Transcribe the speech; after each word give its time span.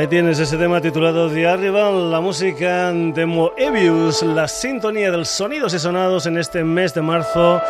Ahí 0.00 0.06
tienes 0.06 0.38
ese 0.38 0.56
tema 0.56 0.80
titulado 0.80 1.28
De 1.28 1.46
arriba, 1.46 1.90
la 1.90 2.22
música 2.22 2.90
de 2.90 3.26
Moebius, 3.26 4.22
la 4.22 4.48
sintonía 4.48 5.10
de 5.10 5.18
los 5.18 5.28
sonidos 5.28 5.74
y 5.74 5.78
sonados 5.78 6.24
en 6.24 6.38
este 6.38 6.64
mes 6.64 6.94
de 6.94 7.02
marzo 7.02 7.60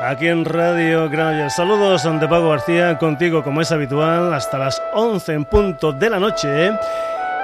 aquí 0.00 0.26
en 0.26 0.44
Radio 0.44 1.08
Granollers. 1.08 1.54
Saludos 1.54 2.02
de 2.02 2.26
Pago 2.26 2.50
García, 2.50 2.98
contigo 2.98 3.44
como 3.44 3.60
es 3.60 3.70
habitual 3.70 4.34
hasta 4.34 4.58
las 4.58 4.82
11 4.94 5.32
en 5.32 5.44
punto 5.44 5.92
de 5.92 6.10
la 6.10 6.18
noche 6.18 6.72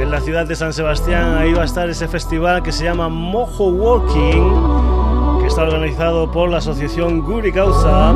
en 0.03 0.11
la 0.11 0.21
ciudad 0.21 0.45
de 0.45 0.57
San 0.57 0.73
Sebastián. 0.73 1.39
Ahí 1.39 1.53
va 1.53 1.63
a 1.63 1.67
estar 1.67 1.89
ese 1.89 2.09
festival 2.09 2.65
que 2.65 2.73
se 2.73 2.83
llama 2.83 3.09
Mojo 3.09 3.69
Walking 3.69 4.74
está 5.47 5.63
organizado 5.63 6.31
por 6.31 6.49
la 6.49 6.59
asociación 6.59 7.21
Guri 7.21 7.53
Causa 7.53 8.15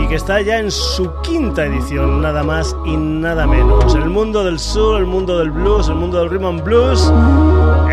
y 0.00 0.06
que 0.06 0.14
está 0.14 0.40
ya 0.40 0.58
en 0.58 0.70
su 0.70 1.10
quinta 1.22 1.66
edición, 1.66 2.22
nada 2.22 2.42
más 2.42 2.76
y 2.84 2.96
nada 2.96 3.46
menos. 3.46 3.94
El 3.94 4.10
mundo 4.10 4.44
del 4.44 4.58
sur, 4.58 5.00
el 5.00 5.06
mundo 5.06 5.38
del 5.38 5.50
blues, 5.50 5.88
el 5.88 5.96
mundo 5.96 6.20
del 6.20 6.30
rhythm 6.30 6.46
and 6.46 6.64
blues, 6.64 7.12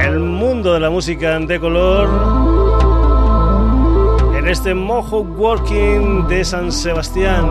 el 0.04 0.20
mundo 0.20 0.74
de 0.74 0.80
la 0.80 0.90
música 0.90 1.40
de 1.40 1.60
color. 1.60 2.10
En 4.38 4.48
este 4.48 4.74
Mojo 4.74 5.22
Walking 5.22 6.28
de 6.28 6.46
San 6.46 6.72
Sebastián. 6.72 7.48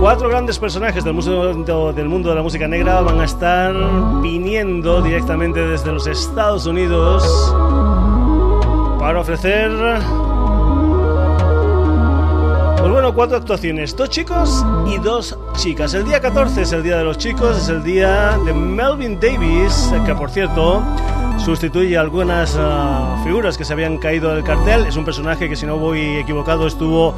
Cuatro 0.00 0.28
grandes 0.28 0.58
personajes 0.58 1.02
del 1.02 1.12
mundo, 1.12 1.92
del 1.92 2.08
mundo 2.08 2.28
de 2.30 2.34
la 2.36 2.42
música 2.42 2.68
negra 2.68 3.00
van 3.00 3.20
a 3.20 3.24
estar 3.24 3.74
viniendo 4.22 5.02
directamente 5.02 5.60
desde 5.66 5.92
los 5.92 6.06
Estados 6.06 6.66
Unidos 6.66 7.24
para 9.08 9.20
ofrecer 9.20 9.70
pues 12.78 12.92
bueno, 12.92 13.14
cuatro 13.14 13.38
actuaciones, 13.38 13.96
dos 13.96 14.10
chicos 14.10 14.62
y 14.86 14.98
dos 14.98 15.34
chicas. 15.56 15.94
El 15.94 16.04
día 16.04 16.20
14 16.20 16.60
es 16.60 16.72
el 16.72 16.82
día 16.82 16.98
de 16.98 17.04
los 17.04 17.16
chicos, 17.16 17.56
es 17.56 17.70
el 17.70 17.82
día 17.82 18.36
de 18.44 18.52
Melvin 18.52 19.18
Davis, 19.18 19.90
que 20.04 20.14
por 20.14 20.28
cierto 20.28 20.82
sustituye 21.38 21.96
algunas 21.96 22.54
ah, 22.60 23.18
figuras 23.24 23.56
que 23.56 23.64
se 23.64 23.72
habían 23.72 23.96
caído 23.96 24.34
del 24.34 24.44
cartel. 24.44 24.84
Es 24.84 24.96
un 24.96 25.06
personaje 25.06 25.48
que 25.48 25.56
si 25.56 25.64
no 25.64 25.78
voy 25.78 26.18
equivocado 26.18 26.66
estuvo 26.66 27.14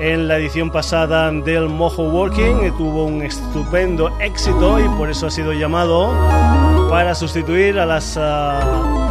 en 0.00 0.26
la 0.26 0.38
edición 0.38 0.72
pasada 0.72 1.30
del 1.30 1.68
Mojo 1.68 2.02
Working, 2.02 2.76
tuvo 2.76 3.04
un 3.04 3.22
estupendo 3.22 4.10
éxito 4.18 4.80
y 4.80 4.88
por 4.96 5.08
eso 5.08 5.28
ha 5.28 5.30
sido 5.30 5.52
llamado 5.52 6.10
para 6.90 7.14
sustituir 7.14 7.78
a 7.78 7.86
las... 7.86 8.16
Ah, 8.16 9.07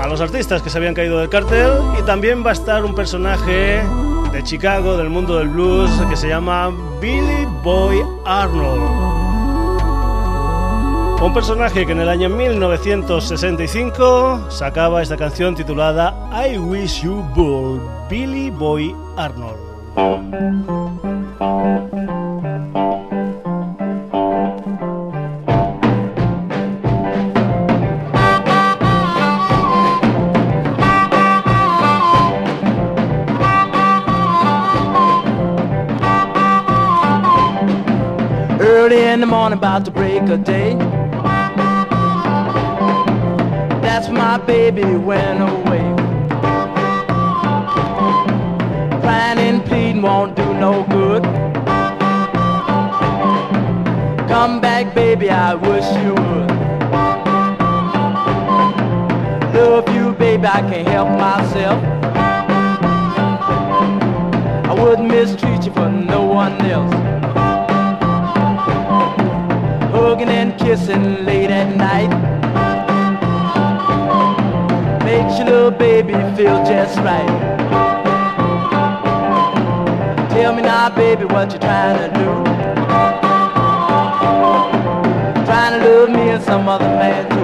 a 0.00 0.06
los 0.06 0.20
artistas 0.20 0.62
que 0.62 0.70
se 0.70 0.78
habían 0.78 0.94
caído 0.94 1.18
del 1.18 1.28
cartel 1.28 1.72
y 1.98 2.02
también 2.02 2.44
va 2.44 2.50
a 2.50 2.52
estar 2.52 2.84
un 2.84 2.94
personaje 2.94 3.82
de 4.32 4.42
Chicago, 4.42 4.96
del 4.96 5.10
mundo 5.10 5.38
del 5.38 5.48
blues, 5.48 5.90
que 6.08 6.16
se 6.16 6.28
llama 6.28 6.70
Billy 7.00 7.46
Boy 7.62 8.00
Arnold. 8.24 9.18
Un 11.20 11.34
personaje 11.34 11.84
que 11.84 11.92
en 11.92 12.00
el 12.00 12.08
año 12.08 12.28
1965 12.28 14.50
sacaba 14.50 15.02
esta 15.02 15.16
canción 15.16 15.56
titulada 15.56 16.14
I 16.48 16.58
Wish 16.58 17.02
You 17.02 17.24
Would, 17.34 17.80
Billy 18.08 18.50
Boy 18.50 18.94
Arnold. 19.16 19.58
In 39.18 39.22
the 39.22 39.26
morning 39.26 39.58
about 39.58 39.84
to 39.84 39.90
break 39.90 40.22
a 40.28 40.36
day. 40.36 40.74
That's 43.82 44.08
my 44.08 44.38
baby 44.38 44.84
went 44.94 45.42
away. 45.42 45.86
Crying 49.00 49.40
and 49.40 49.64
pleading 49.64 50.02
won't 50.02 50.36
do 50.36 50.54
no 50.54 50.84
good. 50.84 51.24
Come 54.28 54.60
back, 54.60 54.94
baby, 54.94 55.30
I 55.30 55.54
wish 55.56 55.86
you 56.04 56.14
would. 56.14 56.50
Love 59.52 59.88
you, 59.96 60.12
baby, 60.12 60.46
I 60.46 60.60
can't 60.70 60.86
help 60.86 61.08
myself. 61.08 61.82
I 64.70 64.74
wouldn't 64.80 65.08
mistreat 65.08 65.64
you 65.64 65.72
for 65.72 65.88
no 65.88 66.22
one 66.22 66.64
else 66.66 67.17
hugging 70.08 70.30
and 70.30 70.58
kissing 70.58 71.26
late 71.26 71.50
at 71.50 71.76
night. 71.76 72.08
Makes 75.04 75.36
your 75.36 75.48
little 75.48 75.70
baby 75.70 76.14
feel 76.34 76.64
just 76.64 76.96
right. 77.00 77.28
Tell 80.30 80.54
me 80.54 80.62
now, 80.62 80.88
baby, 80.88 81.26
what 81.26 81.50
you're 81.50 81.60
trying 81.60 81.98
to 81.98 82.08
do? 82.18 82.30
Trying 85.44 85.78
to 85.78 85.86
love 85.86 86.08
me 86.08 86.30
and 86.30 86.42
some 86.42 86.66
other 86.68 86.86
man 86.86 87.37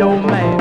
and 0.00 0.08
wanna 0.08 0.26
be 0.26 0.28
your 0.28 0.30
man. 0.30 0.59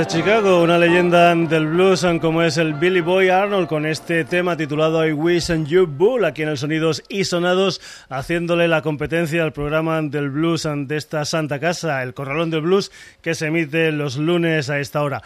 Desde 0.00 0.16
Chicago, 0.16 0.62
una 0.62 0.78
leyenda 0.78 1.34
del 1.34 1.66
blues 1.66 2.06
como 2.22 2.42
es 2.42 2.56
el 2.56 2.72
Billy 2.72 3.02
Boy 3.02 3.28
Arnold 3.28 3.68
con 3.68 3.84
este 3.84 4.24
tema 4.24 4.56
titulado 4.56 5.06
I 5.06 5.12
Wish 5.12 5.50
and 5.50 5.66
You 5.66 5.86
Bull 5.86 6.24
aquí 6.24 6.40
en 6.40 6.48
el 6.48 6.56
Sonidos 6.56 7.02
y 7.10 7.24
Sonados 7.24 7.82
haciéndole 8.08 8.66
la 8.66 8.80
competencia 8.80 9.42
al 9.42 9.52
programa 9.52 10.00
del 10.00 10.30
blues 10.30 10.66
de 10.86 10.96
esta 10.96 11.26
santa 11.26 11.60
casa, 11.60 12.02
el 12.02 12.14
Corralón 12.14 12.48
del 12.48 12.62
Blues 12.62 12.90
que 13.20 13.34
se 13.34 13.48
emite 13.48 13.92
los 13.92 14.16
lunes 14.16 14.70
a 14.70 14.80
esta 14.80 15.02
hora. 15.02 15.20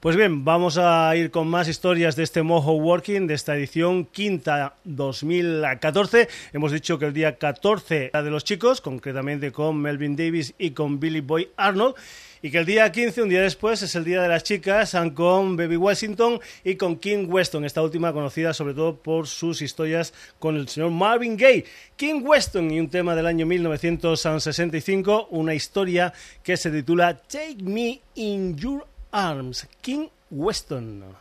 Pues 0.00 0.16
bien, 0.16 0.46
vamos 0.46 0.78
a 0.78 1.14
ir 1.14 1.30
con 1.30 1.46
más 1.48 1.68
historias 1.68 2.16
de 2.16 2.22
este 2.22 2.42
Mojo 2.42 2.72
Working, 2.72 3.26
de 3.26 3.34
esta 3.34 3.54
edición 3.54 4.06
quinta 4.06 4.76
2014. 4.84 6.26
Hemos 6.54 6.72
dicho 6.72 6.98
que 6.98 7.04
el 7.04 7.12
día 7.12 7.36
14 7.36 8.06
era 8.06 8.22
de 8.22 8.30
los 8.30 8.42
chicos, 8.42 8.80
concretamente 8.80 9.52
con 9.52 9.76
Melvin 9.76 10.16
Davis 10.16 10.54
y 10.56 10.70
con 10.70 11.00
Billy 11.00 11.20
Boy 11.20 11.50
Arnold. 11.54 11.96
Y 12.40 12.50
que 12.50 12.56
el 12.56 12.64
día 12.64 12.90
15, 12.90 13.24
un 13.24 13.28
día 13.28 13.42
después, 13.42 13.82
es 13.82 13.94
el 13.94 14.04
día 14.04 14.22
de 14.22 14.28
las 14.28 14.42
chicas, 14.42 14.96
con 15.12 15.58
Baby 15.58 15.76
Washington 15.76 16.40
y 16.64 16.76
con 16.76 16.96
King 16.96 17.26
Weston, 17.28 17.66
esta 17.66 17.82
última 17.82 18.14
conocida 18.14 18.54
sobre 18.54 18.72
todo 18.72 18.96
por 18.96 19.26
sus 19.26 19.60
historias 19.60 20.14
con 20.38 20.56
el 20.56 20.66
señor 20.66 20.92
Marvin 20.92 21.36
Gaye. 21.36 21.66
King 21.96 22.22
Weston 22.24 22.70
y 22.70 22.80
un 22.80 22.88
tema 22.88 23.14
del 23.14 23.26
año 23.26 23.44
1965, 23.44 25.28
una 25.28 25.52
historia 25.52 26.14
que 26.42 26.56
se 26.56 26.70
titula 26.70 27.18
Take 27.18 27.58
Me 27.62 28.00
in 28.14 28.56
Your 28.56 28.86
Arms, 29.12 29.66
King 29.82 30.08
Weston. 30.30 31.16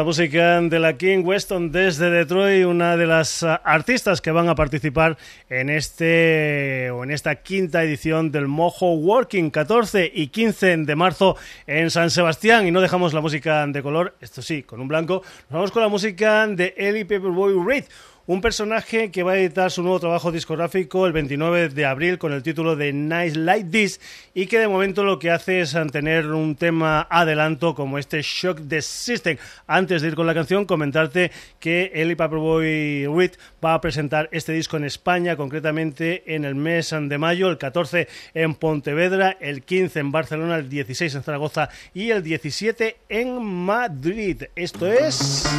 La 0.00 0.04
música 0.04 0.62
de 0.62 0.78
la 0.78 0.96
King 0.96 1.24
Weston 1.24 1.70
desde 1.70 2.08
Detroit, 2.08 2.64
una 2.64 2.96
de 2.96 3.06
las 3.06 3.42
ah, 3.42 3.60
artistas 3.62 4.22
que 4.22 4.30
van 4.30 4.48
a 4.48 4.54
participar 4.54 5.18
en 5.50 5.68
este 5.68 6.90
o 6.90 7.04
en 7.04 7.10
esta 7.10 7.34
quinta 7.34 7.82
edición 7.82 8.32
del 8.32 8.48
Mojo 8.48 8.94
Working 8.94 9.50
14 9.50 10.10
y 10.14 10.28
15 10.28 10.78
de 10.78 10.96
marzo 10.96 11.36
en 11.66 11.90
San 11.90 12.08
Sebastián. 12.08 12.66
Y 12.66 12.70
no 12.70 12.80
dejamos 12.80 13.12
la 13.12 13.20
música 13.20 13.66
de 13.66 13.82
color, 13.82 14.16
esto 14.22 14.40
sí, 14.40 14.62
con 14.62 14.80
un 14.80 14.88
blanco, 14.88 15.20
nos 15.50 15.56
vamos 15.58 15.70
con 15.70 15.82
la 15.82 15.88
música 15.88 16.46
de 16.46 16.72
Ellie 16.78 17.04
Paperboy 17.04 17.52
Reid 17.62 17.84
un 18.30 18.40
personaje 18.40 19.10
que 19.10 19.24
va 19.24 19.32
a 19.32 19.38
editar 19.38 19.72
su 19.72 19.82
nuevo 19.82 19.98
trabajo 19.98 20.30
discográfico 20.30 21.04
el 21.04 21.12
29 21.12 21.70
de 21.70 21.84
abril 21.84 22.16
con 22.16 22.32
el 22.32 22.44
título 22.44 22.76
de 22.76 22.92
Nice 22.92 23.36
Like 23.36 23.70
This 23.70 24.00
y 24.34 24.46
que 24.46 24.60
de 24.60 24.68
momento 24.68 25.02
lo 25.02 25.18
que 25.18 25.32
hace 25.32 25.62
es 25.62 25.76
tener 25.90 26.28
un 26.28 26.54
tema 26.54 27.08
adelanto 27.10 27.74
como 27.74 27.98
este 27.98 28.22
Shock 28.22 28.60
the 28.68 28.82
System. 28.82 29.36
Antes 29.66 30.00
de 30.00 30.08
ir 30.08 30.14
con 30.14 30.28
la 30.28 30.34
canción, 30.34 30.64
comentarte 30.64 31.32
que 31.58 31.90
Eli 31.92 32.14
Paperboy 32.14 33.08
Reed 33.08 33.32
va 33.64 33.74
a 33.74 33.80
presentar 33.80 34.28
este 34.30 34.52
disco 34.52 34.76
en 34.76 34.84
España, 34.84 35.34
concretamente 35.34 36.32
en 36.32 36.44
el 36.44 36.54
mes 36.54 36.94
de 36.96 37.18
mayo, 37.18 37.50
el 37.50 37.58
14 37.58 38.06
en 38.34 38.54
Pontevedra, 38.54 39.36
el 39.40 39.64
15 39.64 39.98
en 39.98 40.12
Barcelona, 40.12 40.54
el 40.54 40.68
16 40.68 41.16
en 41.16 41.22
Zaragoza 41.24 41.68
y 41.94 42.10
el 42.10 42.22
17 42.22 42.96
en 43.08 43.42
Madrid. 43.42 44.44
Esto 44.54 44.86
es 44.86 45.50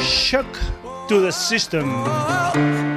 Shock 0.00 0.46
to 1.08 1.20
the 1.20 1.32
system. 1.32 2.87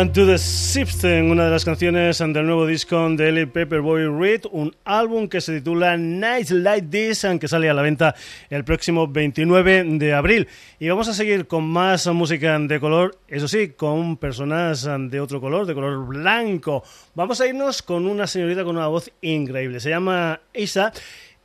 And 0.00 0.14
to 0.14 0.24
the 0.24 0.38
Siften, 0.38 1.30
una 1.30 1.44
de 1.44 1.50
las 1.50 1.66
canciones 1.66 2.16
del 2.20 2.46
nuevo 2.46 2.64
disco 2.66 3.06
de 3.10 3.28
Ellie 3.28 3.46
Paperboy 3.46 4.06
Reed, 4.06 4.46
un 4.50 4.74
álbum 4.86 5.28
que 5.28 5.42
se 5.42 5.58
titula 5.58 5.98
Nights 5.98 6.52
Like 6.52 6.88
This, 6.88 7.26
que 7.38 7.46
sale 7.46 7.68
a 7.68 7.74
la 7.74 7.82
venta 7.82 8.14
el 8.48 8.64
próximo 8.64 9.08
29 9.08 9.84
de 9.98 10.14
abril. 10.14 10.48
Y 10.78 10.88
vamos 10.88 11.08
a 11.08 11.12
seguir 11.12 11.46
con 11.46 11.64
más 11.64 12.06
música 12.06 12.58
de 12.58 12.80
color, 12.80 13.18
eso 13.28 13.46
sí, 13.46 13.72
con 13.76 14.16
personas 14.16 14.88
de 15.10 15.20
otro 15.20 15.38
color, 15.38 15.66
de 15.66 15.74
color 15.74 16.06
blanco. 16.06 16.82
Vamos 17.14 17.42
a 17.42 17.46
irnos 17.46 17.82
con 17.82 18.06
una 18.06 18.26
señorita 18.26 18.64
con 18.64 18.78
una 18.78 18.86
voz 18.86 19.12
increíble, 19.20 19.80
se 19.80 19.90
llama 19.90 20.40
Isa 20.54 20.94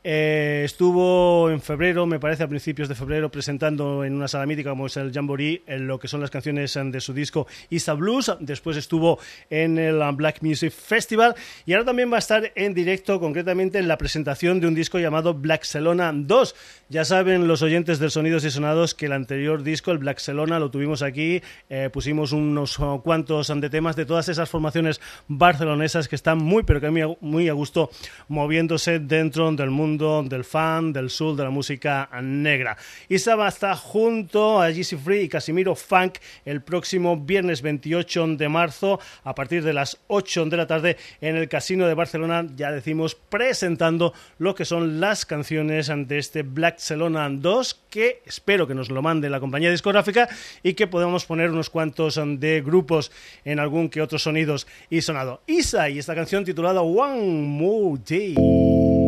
eh, 0.08 0.62
estuvo 0.64 1.50
en 1.50 1.60
febrero, 1.60 2.06
me 2.06 2.20
parece 2.20 2.44
a 2.44 2.48
principios 2.48 2.88
de 2.88 2.94
febrero, 2.94 3.28
presentando 3.28 4.04
en 4.04 4.14
una 4.14 4.28
sala 4.28 4.46
mítica 4.46 4.70
como 4.70 4.86
es 4.86 4.96
el 4.96 5.12
Jamboree, 5.12 5.64
en 5.66 5.88
lo 5.88 5.98
que 5.98 6.06
son 6.06 6.20
las 6.20 6.30
canciones 6.30 6.78
de 6.80 7.00
su 7.00 7.12
disco 7.12 7.48
Isa 7.70 7.92
Blues. 7.94 8.30
Después 8.38 8.76
estuvo 8.76 9.18
en 9.50 9.78
el 9.78 10.00
Black 10.12 10.42
Music 10.42 10.70
Festival 10.70 11.34
y 11.64 11.72
ahora 11.72 11.86
también 11.86 12.12
va 12.12 12.16
a 12.16 12.18
estar 12.20 12.52
en 12.54 12.72
directo, 12.72 13.18
concretamente 13.18 13.80
en 13.80 13.88
la 13.88 13.98
presentación 13.98 14.60
de 14.60 14.68
un 14.68 14.76
disco 14.76 15.00
llamado 15.00 15.34
Black 15.34 15.64
Selona 15.64 16.12
2. 16.14 16.54
Ya 16.88 17.04
saben 17.04 17.48
los 17.48 17.62
oyentes 17.62 17.98
del 17.98 18.12
Sonidos 18.12 18.44
y 18.44 18.52
Sonados 18.52 18.94
que 18.94 19.06
el 19.06 19.12
anterior 19.12 19.64
disco, 19.64 19.90
el 19.90 19.98
Black 19.98 20.20
Selona, 20.20 20.60
lo 20.60 20.70
tuvimos 20.70 21.02
aquí. 21.02 21.42
Eh, 21.68 21.90
pusimos 21.92 22.30
unos 22.30 22.78
cuantos 23.02 23.52
de 23.52 23.70
temas 23.70 23.96
de 23.96 24.06
todas 24.06 24.28
esas 24.28 24.48
formaciones 24.48 25.00
barcelonesas 25.26 26.06
que 26.06 26.14
están 26.14 26.38
muy, 26.38 26.62
pero 26.62 26.80
que 26.80 27.16
muy 27.20 27.48
a 27.48 27.54
gusto 27.54 27.90
moviéndose 28.28 29.00
dentro 29.00 29.50
del 29.50 29.70
mundo 29.70 29.95
del 29.96 30.44
fan, 30.44 30.92
del 30.92 31.08
soul, 31.08 31.36
de 31.36 31.44
la 31.44 31.50
música 31.50 32.08
negra. 32.22 32.76
Isa 33.08 33.34
va 33.34 33.46
a 33.46 33.48
estar 33.48 33.74
junto 33.76 34.60
a 34.60 34.70
GC 34.70 34.98
Free 34.98 35.22
y 35.22 35.28
Casimiro 35.28 35.74
Funk 35.74 36.18
el 36.44 36.60
próximo 36.62 37.16
viernes 37.16 37.62
28 37.62 38.36
de 38.36 38.48
marzo 38.48 39.00
a 39.24 39.34
partir 39.34 39.64
de 39.64 39.72
las 39.72 39.98
8 40.08 40.46
de 40.46 40.56
la 40.56 40.66
tarde 40.66 40.96
en 41.20 41.36
el 41.36 41.48
Casino 41.48 41.86
de 41.86 41.94
Barcelona, 41.94 42.46
ya 42.56 42.70
decimos, 42.70 43.14
presentando 43.14 44.12
lo 44.38 44.54
que 44.54 44.66
son 44.66 45.00
las 45.00 45.24
canciones 45.24 45.90
de 45.94 46.18
este 46.18 46.42
Black 46.42 46.78
Celona 46.78 47.28
2 47.30 47.80
que 47.88 48.20
espero 48.26 48.66
que 48.66 48.74
nos 48.74 48.90
lo 48.90 49.00
mande 49.00 49.30
la 49.30 49.40
compañía 49.40 49.70
discográfica 49.70 50.28
y 50.62 50.74
que 50.74 50.86
podamos 50.86 51.24
poner 51.24 51.50
unos 51.50 51.70
cuantos 51.70 52.20
de 52.22 52.60
grupos 52.60 53.10
en 53.44 53.60
algún 53.60 53.88
que 53.88 54.02
otros 54.02 54.22
sonidos 54.22 54.66
y 54.90 55.00
sonado. 55.00 55.40
Isa 55.46 55.88
y 55.88 55.98
esta 55.98 56.14
canción 56.14 56.44
titulada 56.44 56.82
One 56.82 57.42
More 57.42 58.00
Day. 58.06 59.05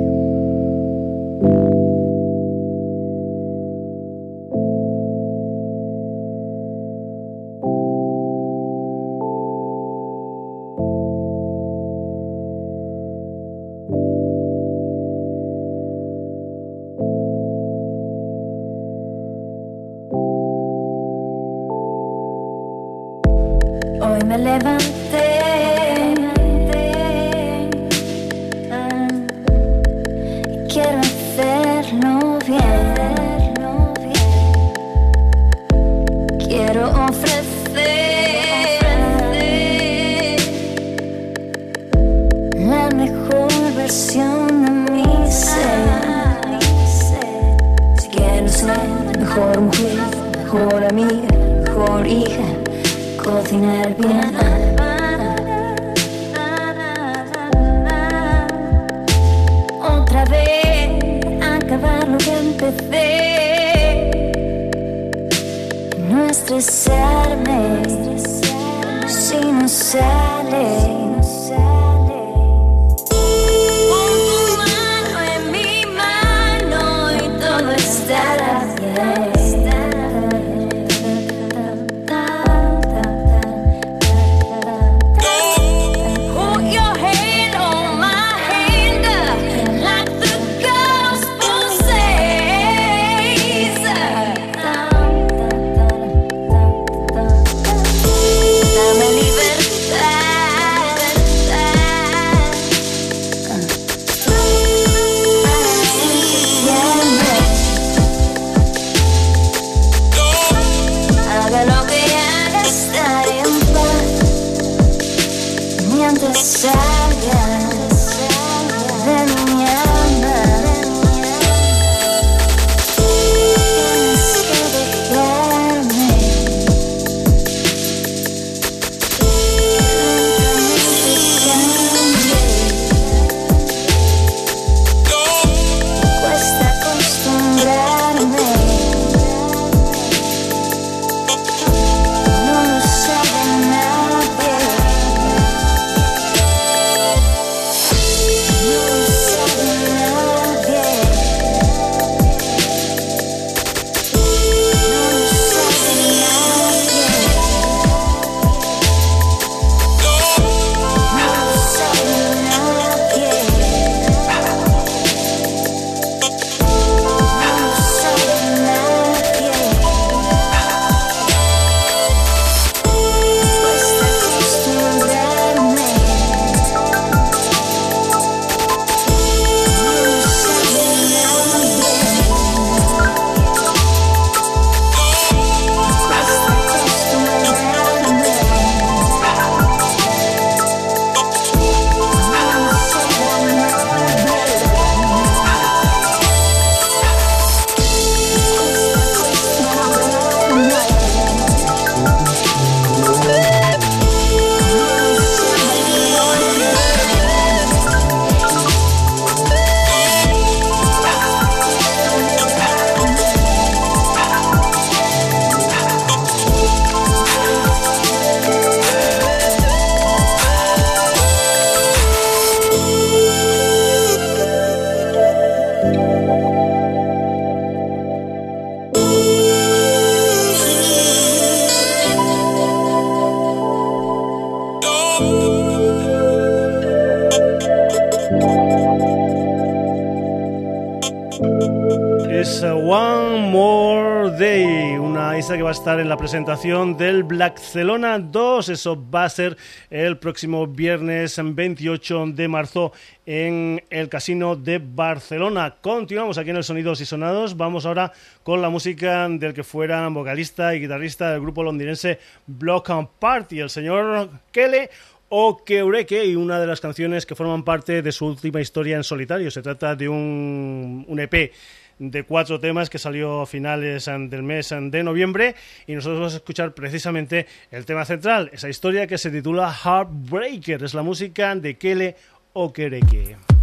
En 245.96 246.10
la 246.10 246.18
presentación 246.18 246.98
del 246.98 247.22
Blackcelona 247.22 248.18
2. 248.18 248.68
Eso 248.68 249.10
va 249.10 249.24
a 249.24 249.28
ser 249.30 249.56
el 249.88 250.18
próximo 250.18 250.66
viernes 250.66 251.40
28 251.42 252.26
de 252.34 252.46
marzo 252.46 252.92
en 253.24 253.82
el 253.88 254.10
Casino 254.10 254.54
de 254.54 254.82
Barcelona. 254.84 255.76
Continuamos 255.80 256.36
aquí 256.36 256.50
en 256.50 256.56
el 256.56 256.64
Sonidos 256.64 257.00
y 257.00 257.06
Sonados. 257.06 257.56
Vamos 257.56 257.86
ahora 257.86 258.12
con 258.42 258.60
la 258.60 258.68
música 258.68 259.26
del 259.30 259.54
que 259.54 259.64
fuera 259.64 260.06
vocalista 260.08 260.74
y 260.74 260.80
guitarrista 260.80 261.30
del 261.30 261.40
grupo 261.40 261.62
londinense 261.62 262.18
Block 262.46 262.90
and 262.90 263.08
Party, 263.18 263.60
el 263.60 263.70
señor 263.70 264.28
Kelly 264.52 264.90
o 265.30 265.62
y 265.66 266.36
una 266.36 266.60
de 266.60 266.66
las 266.66 266.82
canciones 266.82 267.24
que 267.24 267.34
forman 267.34 267.64
parte 267.64 268.02
de 268.02 268.12
su 268.12 268.26
última 268.26 268.60
historia 268.60 268.96
en 268.96 269.04
solitario. 269.04 269.50
Se 269.50 269.62
trata 269.62 269.96
de 269.96 270.06
un 270.06 271.16
EP 271.18 271.50
de 271.98 272.22
cuatro 272.22 272.60
temas 272.60 272.90
que 272.90 272.98
salió 272.98 273.42
a 273.42 273.46
finales 273.46 274.06
del 274.06 274.42
mes 274.42 274.74
de 274.80 275.02
noviembre 275.02 275.54
y 275.86 275.94
nosotros 275.94 276.18
vamos 276.18 276.34
a 276.34 276.36
escuchar 276.38 276.72
precisamente 276.72 277.46
el 277.70 277.84
tema 277.84 278.04
central, 278.04 278.50
esa 278.52 278.68
historia 278.68 279.06
que 279.06 279.18
se 279.18 279.30
titula 279.30 279.72
Heartbreaker, 279.72 280.82
es 280.82 280.94
la 280.94 281.02
música 281.02 281.54
de 281.54 281.76
Kele 281.76 282.16
Okereke. 282.52 283.57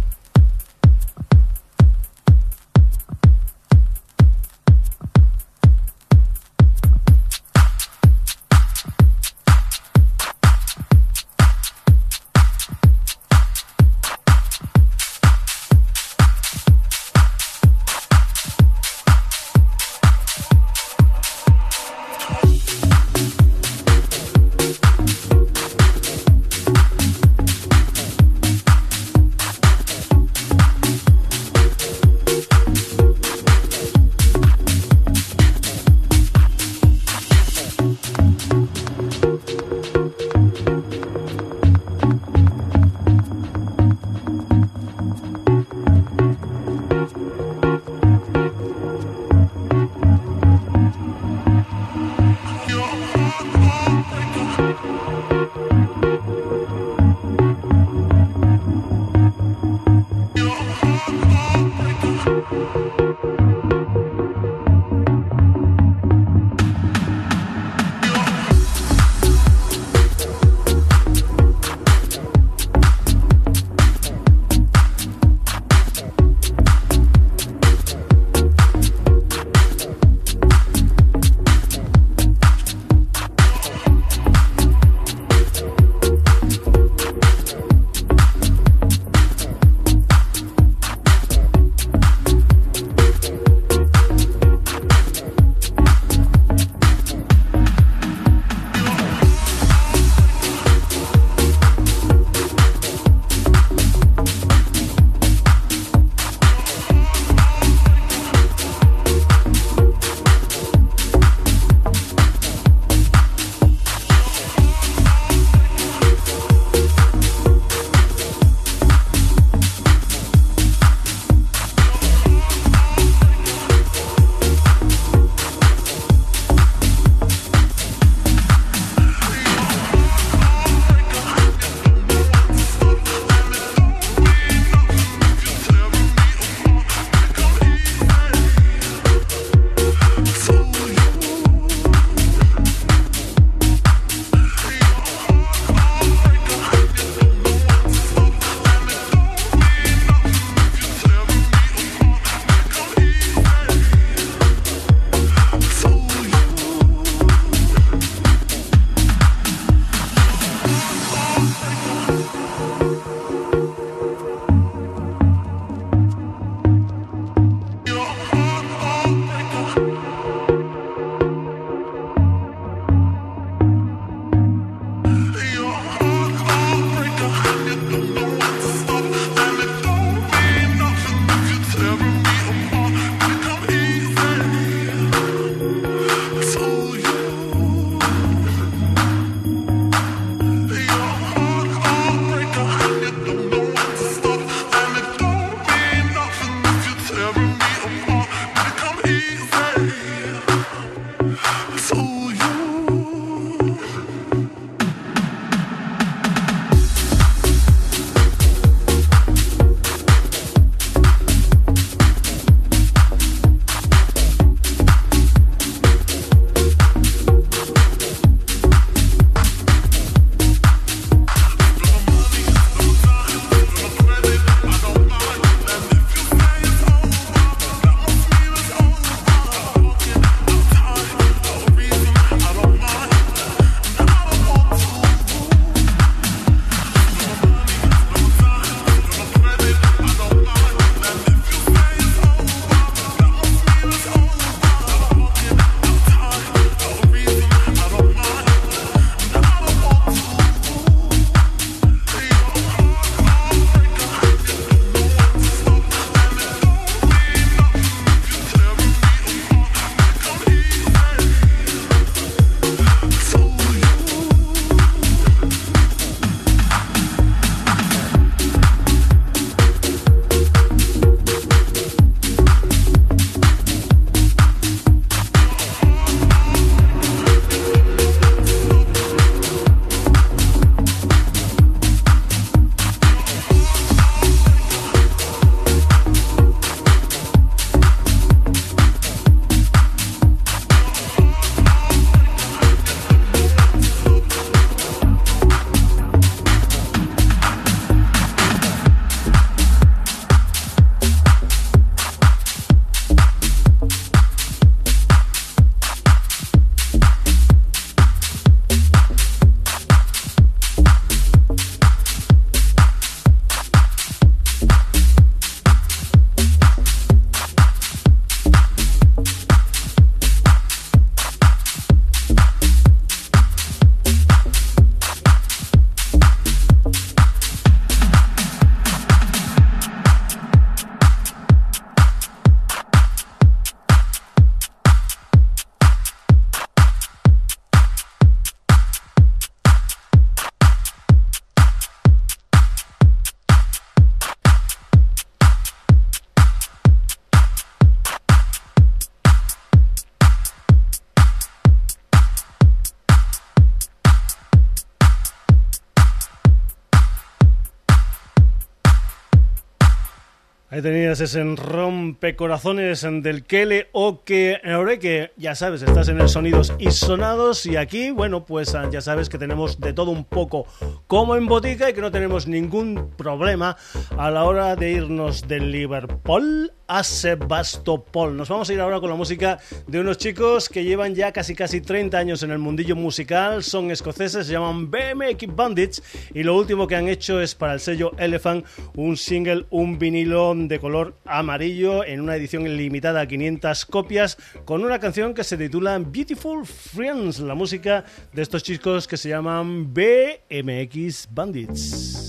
Tenías 361.16 361.34
ese 361.34 361.56
rompecorazones 361.56 363.00
del 363.00 363.44
Kele 363.44 363.88
o 363.92 364.22
que 364.22 364.60
que 365.00 365.30
ya 365.38 365.54
sabes, 365.54 365.80
estás 365.80 366.08
en 366.08 366.20
el 366.20 366.28
Sonidos 366.28 366.74
y 366.78 366.90
Sonados 366.90 367.64
y 367.64 367.76
aquí, 367.76 368.10
bueno, 368.10 368.44
pues 368.44 368.74
ah, 368.74 368.86
ya 368.90 369.00
sabes 369.00 369.30
que 369.30 369.38
tenemos 369.38 369.80
de 369.80 369.94
todo 369.94 370.10
un 370.10 370.24
poco 370.24 370.66
como 371.06 371.36
en 371.36 371.46
botica 371.46 371.88
y 371.88 371.94
que 371.94 372.02
no 372.02 372.10
tenemos 372.10 372.46
ningún 372.46 373.12
problema 373.16 373.78
a 374.18 374.30
la 374.30 374.44
hora 374.44 374.76
de 374.76 374.90
irnos 374.90 375.48
de 375.48 375.60
Liverpool 375.60 376.72
a 376.86 377.02
Sebastopol. 377.02 378.36
Nos 378.36 378.48
vamos 378.48 378.68
a 378.68 378.72
ir 378.72 378.80
ahora 378.80 379.00
con 379.00 379.10
la 379.10 379.16
música 379.16 379.58
de 379.86 380.00
unos 380.00 380.18
chicos 380.18 380.68
que 380.68 380.84
llevan 380.84 381.14
ya 381.14 381.32
casi 381.32 381.54
casi 381.54 381.80
30 381.80 382.16
años 382.16 382.42
en 382.42 382.50
el 382.50 382.58
mundillo 382.58 382.96
musical, 382.96 383.62
son 383.62 383.90
escoceses, 383.90 384.46
se 384.46 384.52
llaman 384.52 384.90
BMX 384.90 385.54
Bandits 385.54 386.02
y 386.34 386.42
lo 386.42 386.56
último 386.56 386.86
que 386.86 386.96
han 386.96 387.08
hecho 387.08 387.40
es 387.40 387.54
para 387.54 387.74
el 387.74 387.80
sello 387.80 388.12
Elephant 388.18 388.64
un 388.94 389.16
single, 389.16 389.66
un 389.70 389.98
vinilo 389.98 390.54
de 390.54 390.78
color 390.78 391.16
amarillo 391.24 392.04
en 392.04 392.20
una 392.20 392.36
edición 392.36 392.64
limitada 392.76 393.22
a 393.22 393.26
500 393.26 393.86
copias 393.86 394.38
con 394.64 394.84
una 394.84 394.98
canción 394.98 395.34
que 395.34 395.44
se 395.44 395.56
titula 395.56 395.98
Beautiful 395.98 396.66
Friends, 396.66 397.40
la 397.40 397.54
música 397.54 398.04
de 398.32 398.42
estos 398.42 398.62
chicos 398.62 399.06
que 399.06 399.16
se 399.16 399.28
llaman 399.28 399.92
BMX 399.92 401.28
Bandits. 401.30 402.25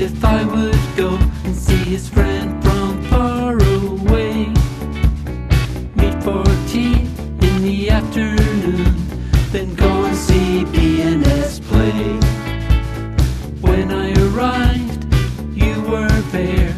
If 0.00 0.24
I 0.24 0.44
would 0.44 0.96
go 0.96 1.18
and 1.44 1.56
see 1.56 1.82
his 1.94 2.08
friend 2.08 2.62
from 2.62 3.02
far 3.04 3.54
away. 3.54 4.46
Meet 5.96 6.22
for 6.22 6.44
tea 6.68 7.00
in 7.46 7.62
the 7.62 7.90
afternoon, 7.90 8.94
then 9.50 9.74
go 9.74 10.04
and 10.04 10.16
see 10.16 10.64
BNS 10.66 11.60
play. 11.62 12.14
When 13.60 13.90
I 13.90 14.12
arrived, 14.26 15.04
you 15.52 15.82
were 15.82 16.20
there. 16.30 16.76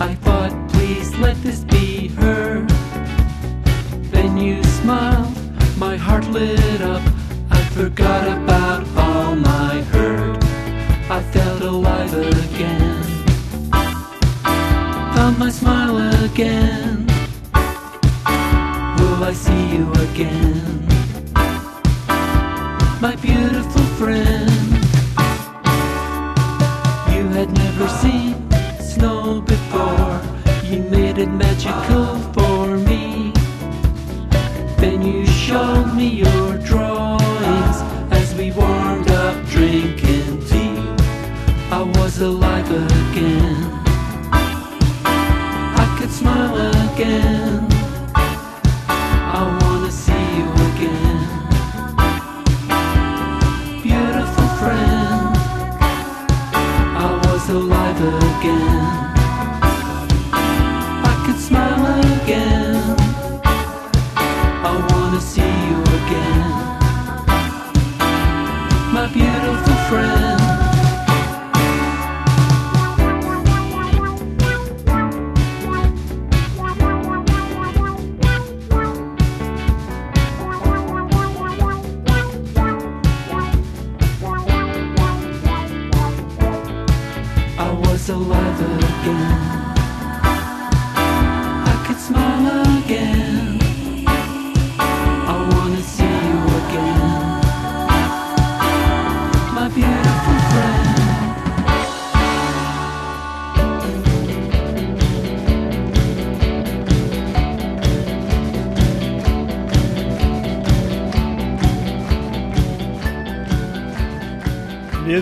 I 0.00 0.14
thought, 0.14 0.52
please 0.70 1.12
let 1.16 1.42
this 1.42 1.64
be 1.64 2.08
her. 2.20 2.64
Then 4.12 4.36
you 4.36 4.62
smiled, 4.62 5.36
my 5.76 5.96
heart 5.96 6.26
lit 6.28 6.80
up. 6.82 7.02
I 7.50 7.62
forgot 7.74 8.28
about 8.28 8.86
all 8.96 9.34
my 9.34 9.82
hurt. 9.90 9.99
Again. 16.40 17.06
Will 18.96 19.24
I 19.24 19.32
see 19.34 19.62
you 19.74 19.92
again? 20.08 20.86
My 23.00 23.14
beautiful 23.20 23.82
friend. 24.00 24.72
You 27.14 27.24
had 27.36 27.50
never 27.52 27.88
seen 28.02 28.34
snow 28.80 29.42
before. 29.42 30.20
You 30.64 30.80
made 30.84 31.18
it 31.18 31.28
magical 31.28 32.16
for 32.32 32.78
me. 32.88 33.32
Then 34.78 35.02
you 35.02 35.26
showed 35.26 35.92
me 35.94 36.08
your 36.24 36.49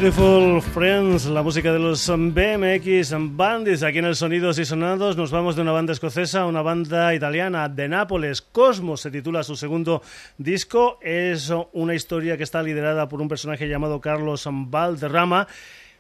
Beautiful 0.09 0.63
Friends, 0.63 1.27
la 1.27 1.43
música 1.43 1.71
de 1.71 1.79
los 1.79 2.09
BMX 2.09 3.13
Bandits, 3.37 3.83
aquí 3.83 3.99
en 3.99 4.07
el 4.07 4.17
Sonidos 4.17 4.59
y 4.59 4.65
Sonados. 4.65 5.19
Nos 5.19 5.31
vamos 5.31 5.55
de 5.55 5.61
una 5.61 5.73
banda 5.73 5.93
escocesa 5.93 6.41
a 6.41 6.47
una 6.47 6.63
banda 6.63 7.15
italiana 7.15 7.69
de 7.69 7.89
Nápoles. 7.89 8.41
Cosmos 8.41 9.03
se 9.03 9.11
titula 9.11 9.43
su 9.43 9.55
segundo 9.55 10.01
disco. 10.39 10.99
Es 11.03 11.53
una 11.75 11.95
historia 11.95 12.39
que 12.39 12.43
está 12.43 12.63
liderada 12.63 13.07
por 13.07 13.21
un 13.21 13.29
personaje 13.29 13.69
llamado 13.69 14.01
Carlos 14.01 14.49
Valderrama. 14.51 15.47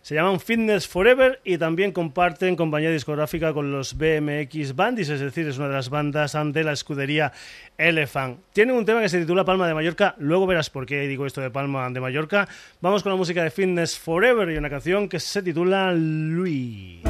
Se 0.08 0.14
llaman 0.14 0.40
Fitness 0.40 0.88
Forever 0.88 1.38
y 1.44 1.58
también 1.58 1.92
comparten 1.92 2.56
compañía 2.56 2.90
discográfica 2.90 3.52
con 3.52 3.70
los 3.70 3.98
BMX 3.98 4.74
Bandits, 4.74 5.10
es 5.10 5.20
decir, 5.20 5.46
es 5.46 5.58
una 5.58 5.68
de 5.68 5.74
las 5.74 5.90
bandas 5.90 6.34
de 6.46 6.64
la 6.64 6.72
escudería 6.72 7.30
Elephant. 7.76 8.40
Tienen 8.54 8.74
un 8.74 8.86
tema 8.86 9.02
que 9.02 9.10
se 9.10 9.20
titula 9.20 9.44
Palma 9.44 9.68
de 9.68 9.74
Mallorca, 9.74 10.14
luego 10.16 10.46
verás 10.46 10.70
por 10.70 10.86
qué 10.86 11.06
digo 11.06 11.26
esto 11.26 11.42
de 11.42 11.50
Palma 11.50 11.90
de 11.90 12.00
Mallorca. 12.00 12.48
Vamos 12.80 13.02
con 13.02 13.12
la 13.12 13.16
música 13.16 13.42
de 13.42 13.50
Fitness 13.50 13.98
Forever 13.98 14.48
y 14.48 14.56
una 14.56 14.70
canción 14.70 15.10
que 15.10 15.20
se 15.20 15.42
titula 15.42 15.92
Louis. 15.92 17.02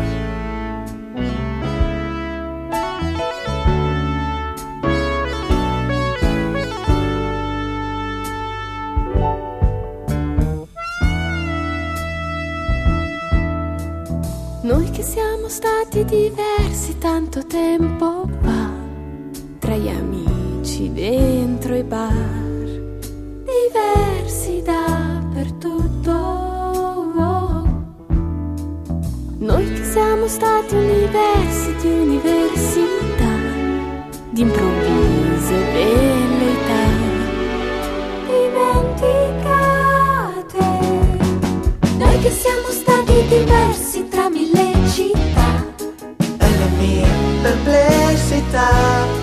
Noi 14.69 14.91
che 14.91 15.03
siamo 15.03 15.49
stati 15.49 16.05
diversi 16.05 16.99
tanto 16.99 17.47
tempo 17.47 18.29
fa, 18.43 18.71
tra 19.59 19.75
gli 19.75 19.89
amici 19.89 20.93
dentro 20.93 21.75
i 21.75 21.83
bar, 21.83 22.13
diversi 23.49 24.61
dappertutto. 24.61 26.13
Noi 29.39 29.73
che 29.73 29.85
siamo 29.85 30.29
stati 30.29 30.75
universi 30.75 31.75
di 31.81 31.89
università, 31.89 33.37
di 34.33 34.43
improvvise 34.43 35.55
velleità, 35.73 36.85
dimenticate. 38.27 39.39
Noi 41.97 42.19
che 42.21 42.31
siamo 42.31 42.58
diversi 43.39 44.09
tra 44.09 44.29
mille 44.29 44.73
città, 44.89 45.65
e 46.39 46.51
le 46.59 46.69
mie 46.79 47.07
perplessità. 47.43 49.18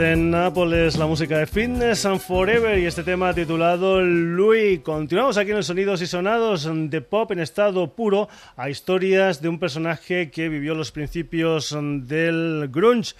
Desde 0.00 0.16
Nápoles, 0.16 0.96
la 0.96 1.06
música 1.06 1.36
de 1.36 1.46
Fitness 1.46 2.06
and 2.06 2.20
Forever 2.20 2.78
y 2.78 2.86
este 2.86 3.02
tema 3.02 3.34
titulado 3.34 4.00
Louis. 4.00 4.80
Continuamos 4.80 5.36
aquí 5.36 5.50
en 5.50 5.58
los 5.58 5.66
sonidos 5.66 6.00
y 6.00 6.06
sonados 6.06 6.66
de 6.72 7.02
pop 7.02 7.30
en 7.32 7.40
estado 7.40 7.94
puro 7.94 8.26
a 8.56 8.70
historias 8.70 9.42
de 9.42 9.50
un 9.50 9.58
personaje 9.58 10.30
que 10.30 10.48
vivió 10.48 10.74
los 10.74 10.90
principios 10.90 11.76
del 11.78 12.70
grunge. 12.72 13.14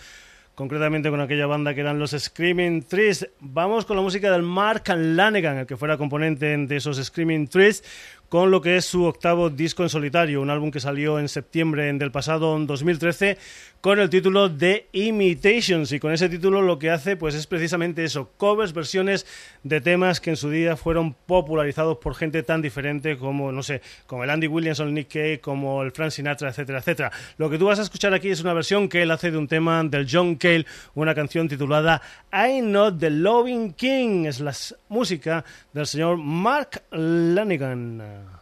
Concretamente 0.55 1.11
con 1.11 1.21
aquella 1.21 1.47
banda 1.47 1.75
que 1.75 1.83
eran 1.83 1.99
los 1.99 2.13
Screaming 2.13 2.83
Trees. 2.83 3.29
Vamos 3.41 3.85
con 3.85 3.97
la 3.97 4.03
música 4.03 4.31
del 4.31 4.43
Mark 4.43 4.85
Lanegan, 4.89 5.59
el 5.59 5.67
que 5.67 5.77
fuera 5.77 5.99
componente 5.99 6.57
de 6.57 6.77
esos 6.77 6.97
Screaming 6.97 7.49
Trees, 7.49 7.85
con 8.31 8.53
lo 8.53 8.63
que 8.63 8.77
es 8.77 8.85
su 8.85 9.05
octavo 9.05 9.51
disco 9.51 9.83
en 9.83 9.89
solitario, 9.89 10.41
un 10.41 10.51
álbum 10.51 10.71
que 10.71 10.79
salió 10.79 11.19
en 11.19 11.29
septiembre 11.29 11.93
del 11.93 12.13
pasado 12.13 12.57
2013 12.59 13.37
con 13.81 13.99
el 13.99 14.09
título 14.09 14.49
de 14.49 14.87
Imitations 14.93 15.91
y 15.91 15.99
con 15.99 16.13
ese 16.13 16.29
título 16.29 16.63
lo 16.63 16.79
que 16.79 16.91
hace 16.91 17.17
pues 17.17 17.35
es 17.35 17.49
precisamente 17.49 18.05
eso, 18.05 18.31
covers, 18.37 18.73
versiones 18.73 19.27
de 19.65 19.81
temas 19.81 20.21
que 20.21 20.31
en 20.31 20.37
su 20.37 20.49
día 20.49 20.77
fueron 20.77 21.15
popularizados 21.27 21.99
por 21.99 22.15
gente 22.15 22.45
tan 22.45 22.63
diferente 22.63 23.19
como, 23.19 23.51
no 23.51 23.65
sé, 23.65 23.83
como 24.07 24.23
el 24.23 24.31
Andy 24.31 24.47
Williams 24.47 24.79
o 24.79 24.85
el 24.85 24.95
Nick 24.95 25.09
Cave, 25.13 25.41
como 25.41 25.83
el 25.83 25.91
Frank 25.91 26.13
Sinatra, 26.13 26.51
etcétera, 26.51 26.79
etcétera. 26.79 27.11
Lo 27.37 27.51
que 27.51 27.59
tú 27.59 27.67
vas 27.67 27.81
a 27.81 27.83
escuchar 27.83 28.15
aquí 28.15 28.29
es 28.29 28.41
una 28.43 28.53
versión 28.53 28.89
que 28.89 29.03
él 29.03 29.11
hace 29.11 29.33
de 29.33 29.39
un 29.39 29.49
tema 29.49 29.83
del 29.83 30.07
John 30.09 30.37
Cale, 30.37 30.67
una 30.95 31.17
canción 31.17 31.49
titulada 31.49 32.01
I 32.33 32.61
Not 32.61 33.01
the 33.01 33.11
Loving 33.11 33.73
King, 33.73 34.27
es 34.27 34.39
la 34.39 34.55
música 34.89 35.45
del 35.73 35.87
señor 35.87 36.17
Mark 36.17 36.83
Lanigan. 36.93 38.20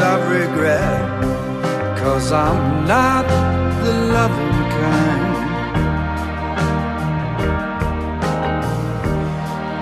of 0.00 0.30
regret, 0.30 1.98
cause 1.98 2.30
I'm 2.30 2.86
not 2.86 3.26
the 3.84 3.94
loving 4.16 4.60
kind. 4.78 5.34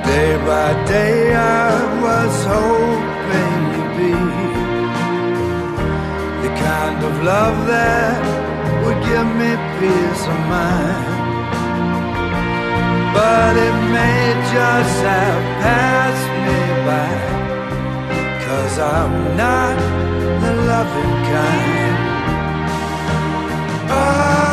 Day 0.06 0.32
by 0.46 0.68
day 0.86 1.34
I 1.34 1.72
was 2.06 2.34
hoping 2.56 3.60
to 3.74 3.82
be 3.98 4.14
the 6.44 6.52
kind 6.64 6.98
of 7.04 7.12
love 7.22 7.66
that 7.66 8.20
would 8.84 9.00
give 9.10 9.28
me 9.40 9.50
peace 9.78 10.24
of 10.34 10.40
mind. 10.54 11.14
But 13.12 13.56
it 13.56 13.76
may 13.96 14.20
just 14.54 14.96
have 15.12 15.42
passed 15.64 16.30
me 16.46 16.60
by, 16.86 17.35
cause 18.46 18.78
I'm 18.78 19.36
not 19.36 19.76
the 20.42 20.52
loving 20.70 21.16
kind. 21.30 21.96
Ah, 23.90 24.45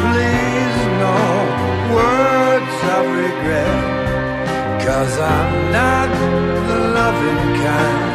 please, 0.00 0.78
no 1.04 1.18
words 1.96 2.76
of 2.96 3.04
regret. 3.22 3.80
Cause 4.86 5.14
I'm 5.18 5.72
not 5.72 6.08
the 6.68 6.78
loving 6.98 7.42
kind. 7.64 8.09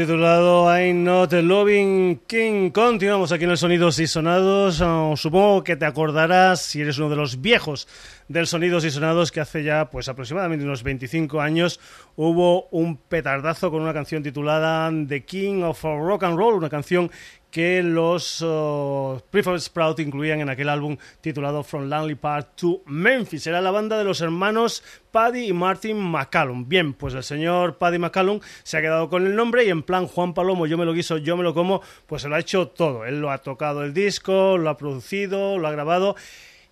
Titulado 0.00 0.66
I'm 0.74 1.04
Not 1.04 1.30
Loving 1.34 2.22
King. 2.26 2.70
Continuamos 2.70 3.32
aquí 3.32 3.44
en 3.44 3.50
el 3.50 3.58
Sonidos 3.58 3.98
y 3.98 4.06
Sonados. 4.06 4.80
Oh, 4.80 5.14
supongo 5.14 5.62
que 5.62 5.76
te 5.76 5.84
acordarás, 5.84 6.62
si 6.62 6.80
eres 6.80 6.96
uno 6.96 7.10
de 7.10 7.16
los 7.16 7.42
viejos 7.42 7.86
del 8.26 8.46
Sonidos 8.46 8.86
y 8.86 8.90
Sonados, 8.90 9.30
que 9.30 9.40
hace 9.40 9.62
ya 9.62 9.90
pues 9.90 10.08
aproximadamente 10.08 10.64
unos 10.64 10.82
25 10.82 11.42
años 11.42 11.80
hubo 12.16 12.68
un 12.68 12.96
petardazo 12.96 13.70
con 13.70 13.82
una 13.82 13.92
canción 13.92 14.22
titulada 14.22 14.90
The 15.06 15.26
King 15.26 15.64
of 15.64 15.82
Rock 15.82 16.22
and 16.22 16.38
Roll, 16.38 16.54
una 16.54 16.70
canción 16.70 17.10
que 17.50 17.82
los 17.82 18.40
uh, 18.42 19.20
Prefab 19.30 19.58
Sprout 19.58 20.00
incluían 20.00 20.40
en 20.40 20.48
aquel 20.48 20.68
álbum 20.68 20.96
titulado 21.20 21.62
From 21.62 21.88
Langley 21.88 22.14
Park 22.14 22.50
to 22.56 22.82
Memphis. 22.86 23.46
Era 23.46 23.60
la 23.60 23.70
banda 23.70 23.98
de 23.98 24.04
los 24.04 24.20
hermanos 24.20 24.82
Paddy 25.10 25.48
y 25.48 25.52
Martin 25.52 25.98
McCallum. 25.98 26.68
Bien, 26.68 26.94
pues 26.94 27.14
el 27.14 27.22
señor 27.22 27.78
Paddy 27.78 27.98
McCallum 27.98 28.40
se 28.62 28.76
ha 28.76 28.80
quedado 28.80 29.08
con 29.08 29.26
el 29.26 29.34
nombre 29.34 29.64
y 29.64 29.70
en 29.70 29.82
plan 29.82 30.06
Juan 30.06 30.34
Palomo, 30.34 30.66
yo 30.66 30.78
me 30.78 30.84
lo 30.84 30.92
guiso, 30.92 31.18
yo 31.18 31.36
me 31.36 31.42
lo 31.42 31.54
como, 31.54 31.82
pues 32.06 32.22
se 32.22 32.28
lo 32.28 32.36
ha 32.36 32.40
hecho 32.40 32.68
todo. 32.68 33.04
Él 33.04 33.20
lo 33.20 33.30
ha 33.30 33.38
tocado 33.38 33.82
el 33.82 33.92
disco, 33.92 34.56
lo 34.56 34.70
ha 34.70 34.76
producido, 34.76 35.58
lo 35.58 35.66
ha 35.66 35.72
grabado 35.72 36.16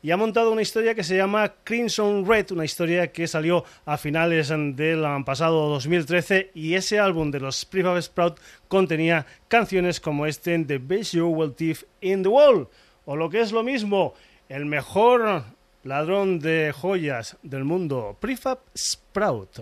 y 0.02 0.10
ha 0.10 0.16
montado 0.16 0.52
una 0.52 0.62
historia 0.62 0.94
que 0.94 1.02
se 1.02 1.16
llama 1.16 1.54
Crimson 1.64 2.24
Red, 2.26 2.52
una 2.52 2.64
historia 2.64 3.10
que 3.10 3.26
salió 3.26 3.64
a 3.84 3.96
finales 3.96 4.48
del 4.48 5.04
pasado 5.24 5.68
2013 5.70 6.52
y 6.54 6.74
ese 6.74 6.98
álbum 6.98 7.30
de 7.30 7.40
los 7.40 7.64
Prefab 7.64 8.00
Sprout 8.00 8.38
contenía 8.68 9.26
canciones 9.48 10.00
como 10.00 10.26
este 10.26 10.58
The 10.64 10.78
Best 10.78 11.12
Jewel 11.12 11.54
Thief 11.54 11.84
in 12.00 12.22
the 12.22 12.28
World 12.28 12.68
o 13.06 13.16
lo 13.16 13.28
que 13.30 13.40
es 13.40 13.52
lo 13.52 13.62
mismo, 13.62 14.14
el 14.48 14.66
mejor 14.66 15.44
ladrón 15.82 16.38
de 16.38 16.72
joyas 16.72 17.36
del 17.42 17.64
mundo, 17.64 18.16
Prefab 18.20 18.58
Sprout. 18.76 19.60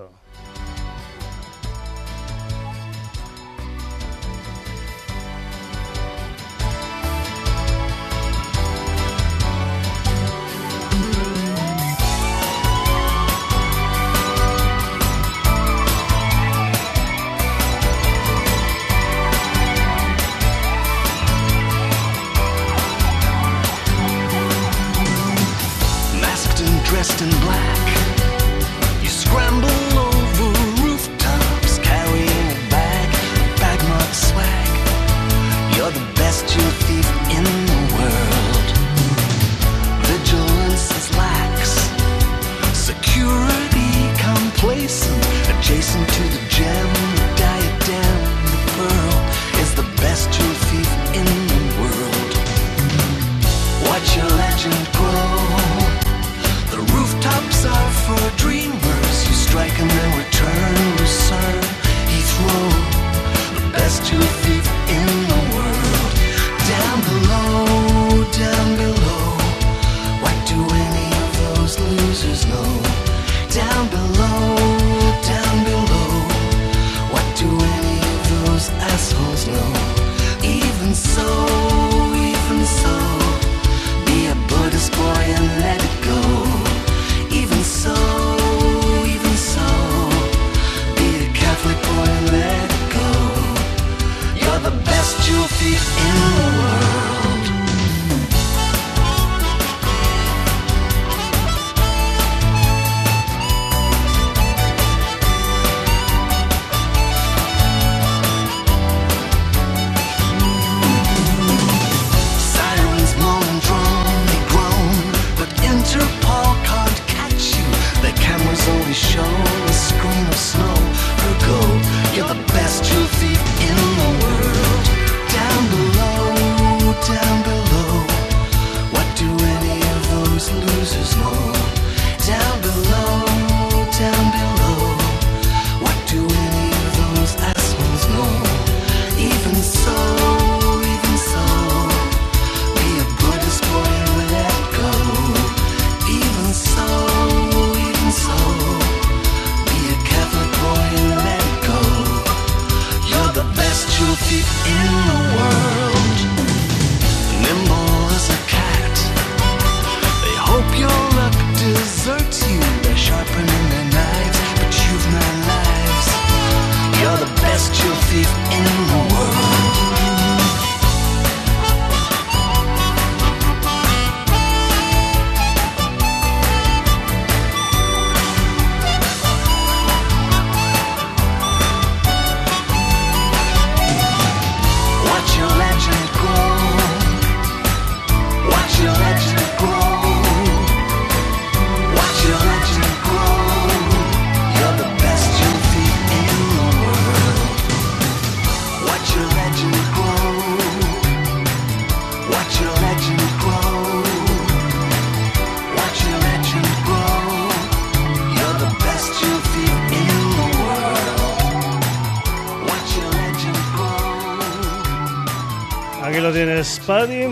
Paddy 154.77 155.76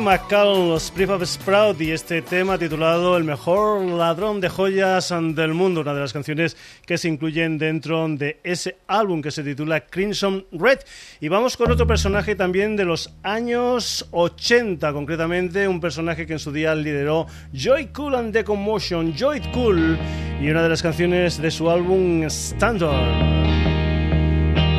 McCallum, 0.05 0.69
los 0.69 0.91
Prefab 0.91 1.25
Sprout 1.25 1.81
y 1.81 1.91
este 1.91 2.21
tema 2.21 2.59
titulado 2.59 3.17
El 3.17 3.25
mejor 3.25 3.83
ladrón 3.83 4.39
de 4.39 4.51
joyas 4.51 5.09
del 5.09 5.55
mundo, 5.55 5.81
una 5.81 5.95
de 5.95 6.01
las 6.01 6.13
canciones 6.13 6.59
que 6.85 6.99
se 6.99 7.09
incluyen 7.09 7.57
dentro 7.57 8.07
de 8.09 8.39
ese 8.45 8.77
álbum 8.87 9.23
que 9.23 9.31
se 9.31 9.43
titula 9.43 9.87
Crimson 9.87 10.45
Red. 10.53 10.81
Y 11.21 11.29
vamos 11.29 11.57
con 11.57 11.73
otro 11.73 11.87
personaje 11.87 12.37
también 12.37 12.77
de 12.77 12.85
los 12.85 13.15
años 13.23 14.07
80, 14.11 14.93
concretamente 14.93 15.67
un 15.67 15.81
personaje 15.81 16.27
que 16.27 16.35
en 16.35 16.39
su 16.39 16.53
día 16.53 16.75
lideró 16.75 17.27
Joy 17.55 17.87
Cool 17.87 18.15
and 18.17 18.33
The 18.35 18.45
Commotion, 18.45 19.15
Joy 19.17 19.41
Cool, 19.53 19.99
y 20.39 20.51
una 20.51 20.63
de 20.63 20.69
las 20.69 20.83
canciones 20.83 21.41
de 21.41 21.51
su 21.51 21.71
álbum 21.71 22.25
Standard. 22.25 22.93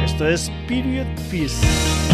Esto 0.06 0.28
es 0.28 0.52
Period 0.68 1.08
Piece. 1.32 2.05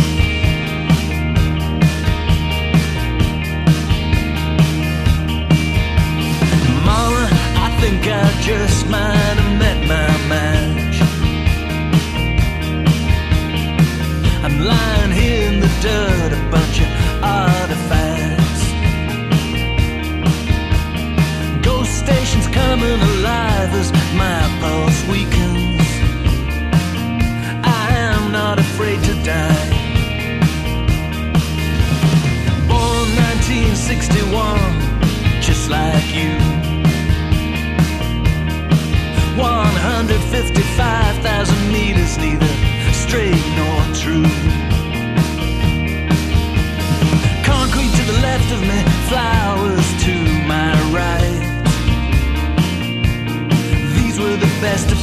I 8.23 8.29
just 8.41 8.87
might 8.87 9.35
have 9.41 9.59
met 9.59 9.79
my 9.93 10.09
match. 10.33 10.97
I'm 14.45 14.57
lying 14.59 15.11
here 15.11 15.47
in 15.51 15.59
the 15.59 15.71
dirt, 15.81 16.31
a 16.31 16.41
bunch 16.55 16.77
of 16.85 16.89
artifacts. 17.23 18.63
Ghost 21.65 21.93
stations 22.05 22.47
coming 22.47 22.99
alive 23.13 23.71
as 23.81 23.91
my 24.15 24.41
pulse 24.61 25.01
weakens. 25.07 25.50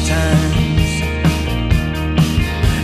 Times. 0.09 0.91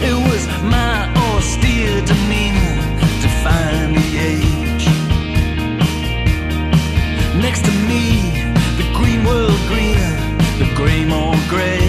It 0.09 0.17
was 0.29 0.43
my 0.77 0.97
austere 1.25 1.97
demeanor 2.05 2.75
to 3.23 3.29
find 3.45 3.97
the 3.97 4.09
age. 4.33 4.87
Next 7.45 7.63
to 7.69 7.73
me, 7.91 8.05
the 8.81 8.87
green 8.99 9.25
world 9.25 9.61
greener, 9.71 10.15
the 10.61 10.69
gray 10.75 11.03
more 11.07 11.39
gray. 11.49 11.87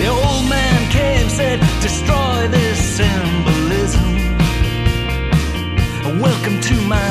The 0.00 0.08
old 0.08 0.44
man 0.48 0.78
came, 0.90 1.28
said, 1.28 1.60
destroy 1.82 2.48
this 2.48 2.78
symbolism. 2.98 4.08
Welcome 6.18 6.60
to 6.68 6.74
my 6.96 7.09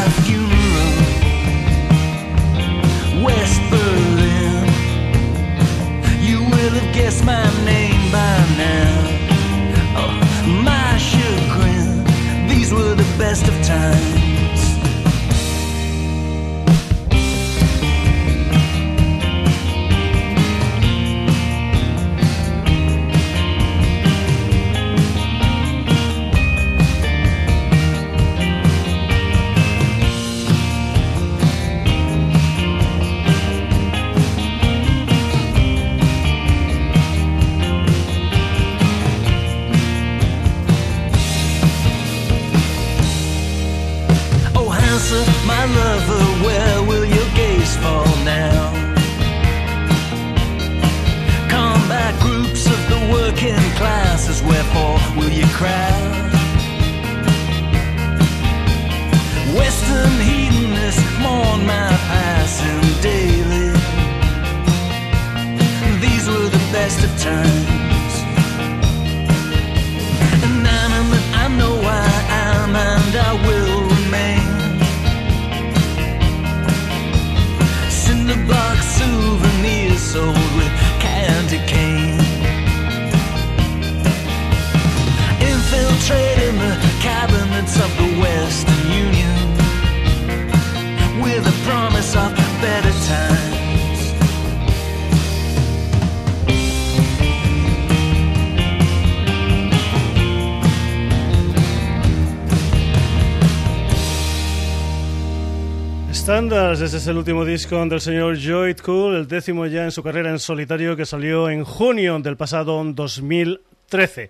Standards, 106.79 106.93
ese 106.93 106.97
es 106.97 107.07
el 107.07 107.17
último 107.17 107.43
disco 107.43 107.85
del 107.85 107.99
señor 107.99 108.37
Joy 108.37 108.73
Cool, 108.75 109.15
el 109.15 109.27
décimo 109.27 109.65
ya 109.65 109.83
en 109.83 109.91
su 109.91 110.01
carrera 110.01 110.29
en 110.29 110.39
solitario 110.39 110.95
que 110.95 111.05
salió 111.05 111.49
en 111.49 111.65
junio 111.65 112.19
del 112.19 112.37
pasado 112.37 112.81
2013. 112.85 114.29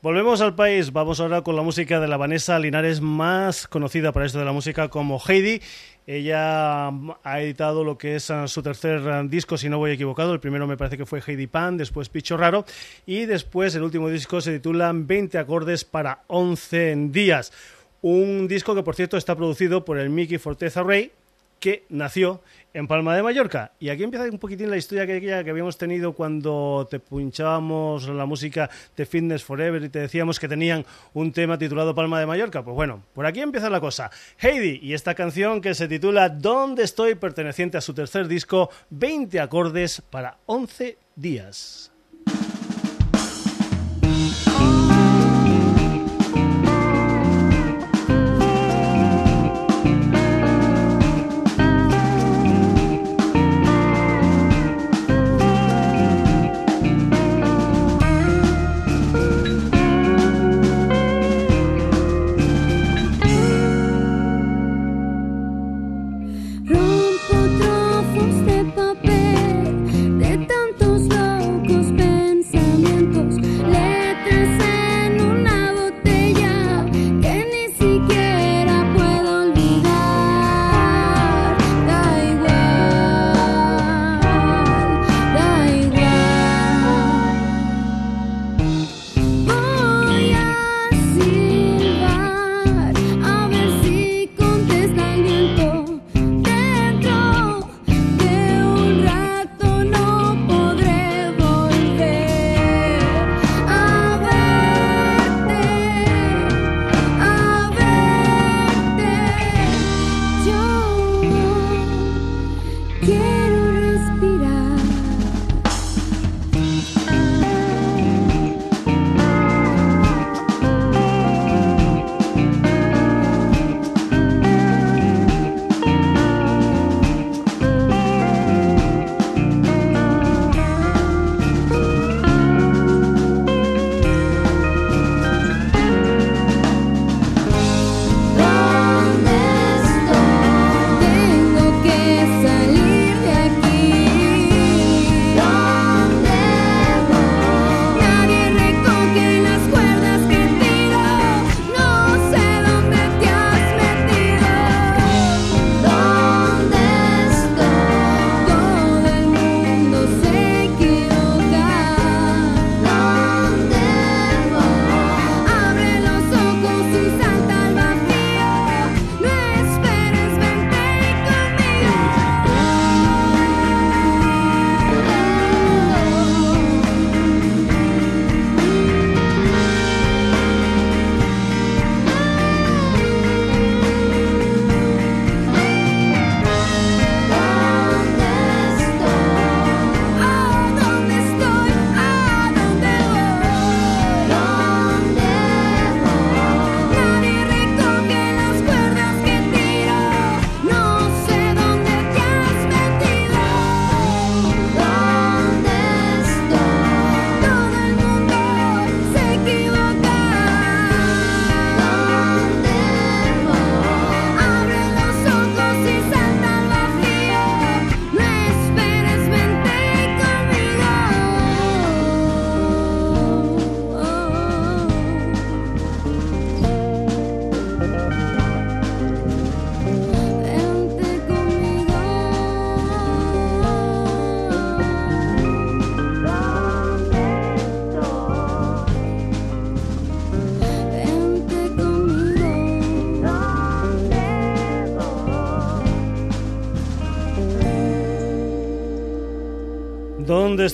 Volvemos 0.00 0.40
al 0.40 0.54
país, 0.54 0.92
vamos 0.92 1.20
ahora 1.20 1.42
con 1.42 1.56
la 1.56 1.62
música 1.62 2.00
de 2.00 2.08
la 2.08 2.16
Vanessa 2.16 2.58
Linares, 2.58 3.02
más 3.02 3.66
conocida 3.66 4.12
para 4.12 4.24
esto 4.24 4.38
de 4.38 4.46
la 4.46 4.52
música 4.52 4.88
como 4.88 5.20
Heidi. 5.28 5.60
Ella 6.06 6.88
ha 6.88 7.40
editado 7.42 7.84
lo 7.84 7.98
que 7.98 8.16
es 8.16 8.30
uh, 8.30 8.48
su 8.48 8.62
tercer 8.62 9.00
uh, 9.00 9.28
disco, 9.28 9.58
si 9.58 9.68
no 9.68 9.76
voy 9.76 9.90
equivocado. 9.90 10.32
El 10.32 10.40
primero 10.40 10.66
me 10.66 10.78
parece 10.78 10.96
que 10.96 11.04
fue 11.04 11.22
Heidi 11.26 11.46
Pan, 11.46 11.76
después 11.76 12.08
Picho 12.08 12.38
Raro. 12.38 12.64
Y 13.04 13.26
después 13.26 13.74
el 13.74 13.82
último 13.82 14.08
disco 14.08 14.40
se 14.40 14.54
titula 14.54 14.90
20 14.94 15.36
acordes 15.36 15.84
para 15.84 16.22
11 16.28 17.08
días. 17.10 17.52
Un 18.00 18.48
disco 18.48 18.74
que, 18.74 18.82
por 18.82 18.94
cierto, 18.94 19.18
está 19.18 19.36
producido 19.36 19.84
por 19.84 19.98
el 19.98 20.08
Mickey 20.08 20.38
Forteza 20.38 20.82
Rey, 20.82 21.12
que 21.64 21.86
nació 21.88 22.42
en 22.74 22.86
Palma 22.86 23.16
de 23.16 23.22
Mallorca. 23.22 23.72
Y 23.80 23.88
aquí 23.88 24.02
empieza 24.02 24.26
un 24.26 24.38
poquitín 24.38 24.68
la 24.68 24.76
historia 24.76 25.06
que, 25.06 25.18
que 25.18 25.32
habíamos 25.32 25.78
tenido 25.78 26.12
cuando 26.12 26.86
te 26.90 27.00
pinchábamos 27.00 28.06
la 28.06 28.26
música 28.26 28.68
de 28.94 29.06
Fitness 29.06 29.42
Forever 29.42 29.82
y 29.82 29.88
te 29.88 30.00
decíamos 30.00 30.38
que 30.38 30.46
tenían 30.46 30.84
un 31.14 31.32
tema 31.32 31.56
titulado 31.56 31.94
Palma 31.94 32.20
de 32.20 32.26
Mallorca. 32.26 32.62
Pues 32.62 32.74
bueno, 32.74 33.02
por 33.14 33.24
aquí 33.24 33.40
empieza 33.40 33.70
la 33.70 33.80
cosa. 33.80 34.10
Heidi 34.38 34.78
y 34.82 34.92
esta 34.92 35.14
canción 35.14 35.62
que 35.62 35.72
se 35.72 35.88
titula 35.88 36.28
¿Dónde 36.28 36.82
estoy? 36.82 37.14
perteneciente 37.14 37.78
a 37.78 37.80
su 37.80 37.94
tercer 37.94 38.28
disco, 38.28 38.68
20 38.90 39.40
acordes 39.40 40.02
para 40.10 40.36
11 40.44 40.98
días. 41.16 41.93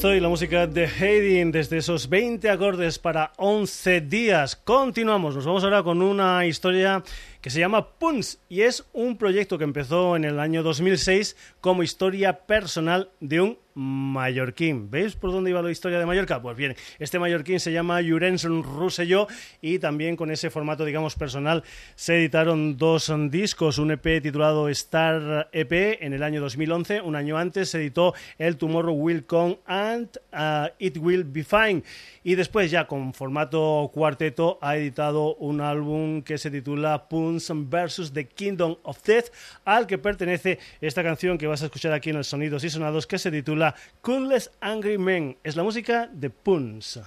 ¿Dónde 0.01 0.17
estoy? 0.17 0.21
La 0.21 0.31
música 0.31 0.67
de 0.67 0.87
Haydn 0.87 1.53
desde 1.53 1.77
esos 1.77 2.09
20 2.09 2.49
acordes 2.49 2.99
para 2.99 3.33
11 3.37 4.01
días. 4.01 4.57
Continuamos, 4.57 5.35
nos 5.35 5.45
vamos 5.45 5.63
ahora 5.63 5.83
con 5.83 6.01
una 6.01 6.47
historia 6.47 7.03
que 7.41 7.51
se 7.51 7.61
llama 7.61 7.99
Puns 7.99 8.41
y 8.49 8.63
es 8.63 8.85
un 8.93 9.17
proyecto 9.17 9.59
que 9.59 9.65
empezó 9.65 10.17
en 10.17 10.25
el 10.25 10.39
año 10.41 10.63
2006 10.63 11.37
como 11.61 11.83
historia 11.83 12.47
personal 12.47 13.11
de 13.21 13.41
un 13.41 13.59
mallorquín. 13.75 14.91
¿Veis 14.91 15.15
por 15.17 15.33
dónde 15.33 15.51
iba 15.51 15.63
la 15.63 15.71
historia 15.71 15.99
de 15.99 16.07
Mallorca? 16.07 16.43
Pues 16.43 16.57
bien, 16.57 16.77
este 16.99 17.19
mallorquín 17.19 17.61
se 17.61 17.73
llama 17.73 18.01
Jurenson 18.07 18.63
Rosselló 18.63 19.27
y 19.63 19.79
también 19.79 20.17
con 20.17 20.31
ese 20.31 20.51
formato, 20.51 20.85
digamos, 20.85 21.15
personal 21.15 21.63
se 21.95 22.17
editaron 22.17 22.77
dos 22.77 23.13
discos, 23.31 23.79
un 23.79 23.93
EP 23.93 24.23
titulado 24.23 24.69
Star 24.69 25.49
EP 25.53 26.03
en 26.03 26.13
el 26.13 26.23
año 26.23 26.41
2011, 26.41 27.01
un 27.01 27.17
año 27.17 27.39
antes 27.39 27.71
se 27.71 27.79
editó 27.79 28.15
el 28.39 28.57
Tomorrow 28.57 28.95
Will 28.95 29.25
Come 29.25 29.59
and 29.67 30.09
uh, 30.33 30.69
It 30.79 30.99
Will 30.99 31.25
Be 31.25 31.45
Fine 31.45 31.83
y 32.23 32.35
después 32.35 32.71
ya 32.71 32.87
con 32.87 33.15
formato 33.15 33.91
cuarteto 33.95 34.59
ha 34.61 34.77
editado 34.77 35.37
un 35.37 35.61
álbum 35.61 36.23
que 36.23 36.39
se 36.39 36.51
titula 36.51 37.09
Puns 37.09 37.30
vs. 37.39 38.13
The 38.13 38.27
Kingdom 38.27 38.77
of 38.83 39.03
Death 39.05 39.31
al 39.65 39.87
que 39.87 39.99
pertenece 39.99 40.59
esta 40.81 41.03
canción 41.03 41.39
que 41.39 41.47
vas 41.47 41.63
a 41.63 41.67
escuchar 41.67 41.93
aquí 41.93 42.11
en 42.11 42.17
el 42.17 42.25
Sonidos 42.25 42.65
y 42.65 42.71
Sonados 42.71 43.07
que 43.07 43.19
se 43.19 43.31
titula 43.31 43.75
Coolest 44.01 44.55
Angry 44.61 44.99
Men. 44.99 45.37
Es 45.45 45.57
la 45.57 45.63
música 45.63 46.09
de 46.13 46.31
Puns. 46.31 47.01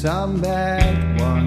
Some 0.00 0.40
bad 0.40 1.20
ones. 1.20 1.39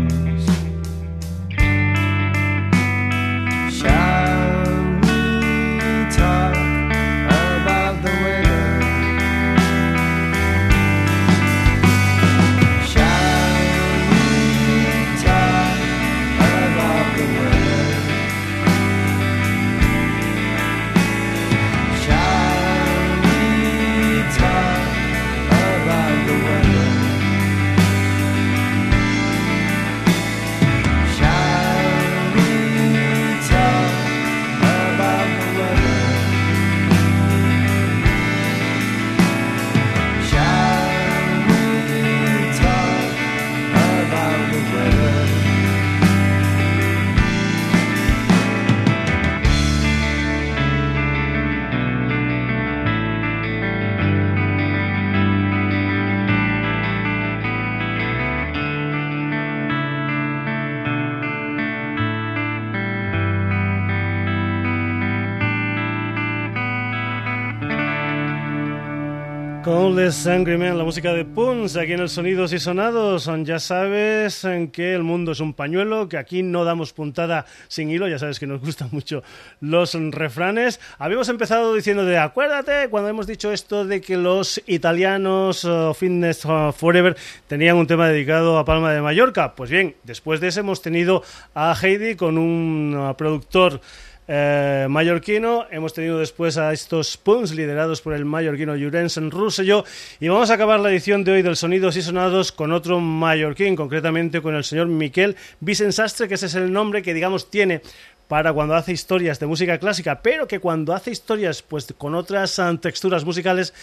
Con 69.74 69.96
Les 69.96 70.28
Angry 70.28 70.56
Men, 70.56 70.78
la 70.78 70.84
música 70.84 71.14
de 71.14 71.26
Puns, 71.26 71.78
aquí 71.78 71.94
en 71.94 72.02
el 72.02 72.08
Sonidos 72.08 72.54
y 72.54 72.60
Sonados. 72.60 73.28
Ya 73.44 73.58
sabes 73.58 74.44
en 74.44 74.68
que 74.68 74.94
el 74.94 75.02
mundo 75.02 75.32
es 75.32 75.40
un 75.40 75.56
pañuelo, 75.56 76.08
que 76.08 76.18
aquí 76.18 76.44
no 76.44 76.64
damos 76.64 76.94
puntada 76.94 77.48
sin 77.70 77.90
hilo, 77.90 78.08
ya 78.08 78.20
sabes 78.20 78.40
que 78.40 78.46
nos 78.46 78.62
gustan 78.66 78.90
mucho 78.92 79.24
los 79.62 79.96
refranes. 80.12 80.80
Habíamos 81.00 81.28
empezado 81.28 81.74
diciendo 81.74 82.06
de, 82.06 82.20
acuérdate, 82.20 82.88
cuando 82.90 83.10
hemos 83.10 83.26
dicho 83.26 83.52
esto 83.52 83.84
de 83.84 84.00
que 84.00 84.16
los 84.16 84.62
italianos 84.68 85.64
uh, 85.64 85.96
Fitness 85.96 86.46
uh, 86.46 86.72
Forever 86.72 87.18
tenían 87.48 87.76
un 87.78 87.88
tema 87.88 88.08
dedicado 88.08 88.60
a 88.60 88.66
Palma 88.66 88.94
de 88.94 89.02
Mallorca. 89.02 89.56
Pues 89.56 89.72
bien, 89.72 89.96
después 90.04 90.40
de 90.40 90.50
ese 90.50 90.60
hemos 90.60 90.84
tenido 90.84 91.24
a 91.56 91.76
Heidi 91.82 92.16
con 92.16 92.38
un 92.38 92.96
uh, 92.96 93.16
productor 93.16 93.82
eh, 94.28 94.88
mallorquino. 94.90 95.66
Hemos 95.72 95.94
tenido 95.94 96.20
después 96.20 96.58
a 96.58 96.72
estos 96.74 97.18
Puns 97.18 97.54
liderados 97.54 98.02
por 98.02 98.14
el 98.14 98.26
mallorquino 98.26 98.74
Jurensen 98.74 99.32
Rosselló 99.32 99.84
y 100.20 100.28
vamos 100.28 100.50
a 100.50 100.54
acabar 100.54 100.80
la 100.80 100.90
edición 100.92 101.24
de 101.24 101.34
hoy 101.34 101.42
del 101.42 101.56
Sonidos 101.56 101.98
y 101.98 102.02
Sonados 102.02 102.52
con 102.52 102.72
otro 102.72 103.00
mallorquín, 103.00 103.76
concretamente 103.76 104.42
con 104.42 104.56
el 104.56 104.64
señor 104.64 104.88
Miquel 104.88 105.36
Vicensastre, 105.60 106.28
que 106.28 106.36
ese 106.36 106.46
es 106.46 106.56
el 106.56 106.72
nombre 106.72 107.02
que 107.02 107.14
digamos 107.14 107.50
tiene 107.50 107.82
para 108.28 108.54
cuando 108.54 108.76
hace 108.76 108.94
historias 108.94 109.40
de 109.40 109.46
música 109.46 109.78
clásica, 109.78 110.22
pero 110.22 110.48
que 110.48 110.60
cuando 110.60 110.94
hace 110.94 111.12
historias 111.12 111.62
pues 111.62 111.94
con 111.98 112.16
otras 112.16 112.58
ah, 112.60 112.74
texturas 112.82 113.26
musicales 113.26 113.74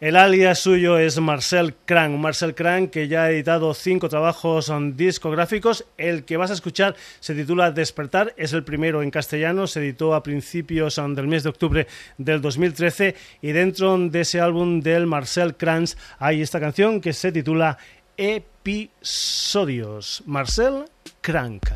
el 0.00 0.16
alias 0.16 0.58
suyo 0.58 0.98
es 0.98 1.20
Marcel 1.20 1.74
Crank, 1.84 2.18
Marcel 2.18 2.54
Crank 2.54 2.90
que 2.90 3.06
ya 3.06 3.24
ha 3.24 3.30
editado 3.30 3.74
cinco 3.74 4.08
trabajos 4.08 4.72
discográficos. 4.94 5.84
El 5.98 6.24
que 6.24 6.38
vas 6.38 6.50
a 6.50 6.54
escuchar 6.54 6.96
se 7.20 7.34
titula 7.34 7.70
Despertar, 7.70 8.32
es 8.38 8.54
el 8.54 8.64
primero 8.64 9.02
en 9.02 9.10
castellano, 9.10 9.66
se 9.66 9.80
editó 9.80 10.14
a 10.14 10.22
principios 10.22 10.96
del 10.96 11.26
mes 11.26 11.42
de 11.42 11.50
octubre 11.50 11.86
del 12.16 12.40
2013 12.40 13.14
y 13.42 13.52
dentro 13.52 13.98
de 13.98 14.22
ese 14.22 14.40
álbum 14.40 14.80
del 14.80 15.06
Marcel 15.06 15.54
Crank 15.54 15.90
hay 16.18 16.40
esta 16.40 16.60
canción 16.60 17.02
que 17.02 17.12
se 17.12 17.30
titula 17.30 17.76
Episodios. 18.16 20.22
Marcel 20.24 20.86
Crank. 21.20 21.66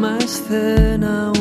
misma 0.00 0.16
escena 0.16 1.39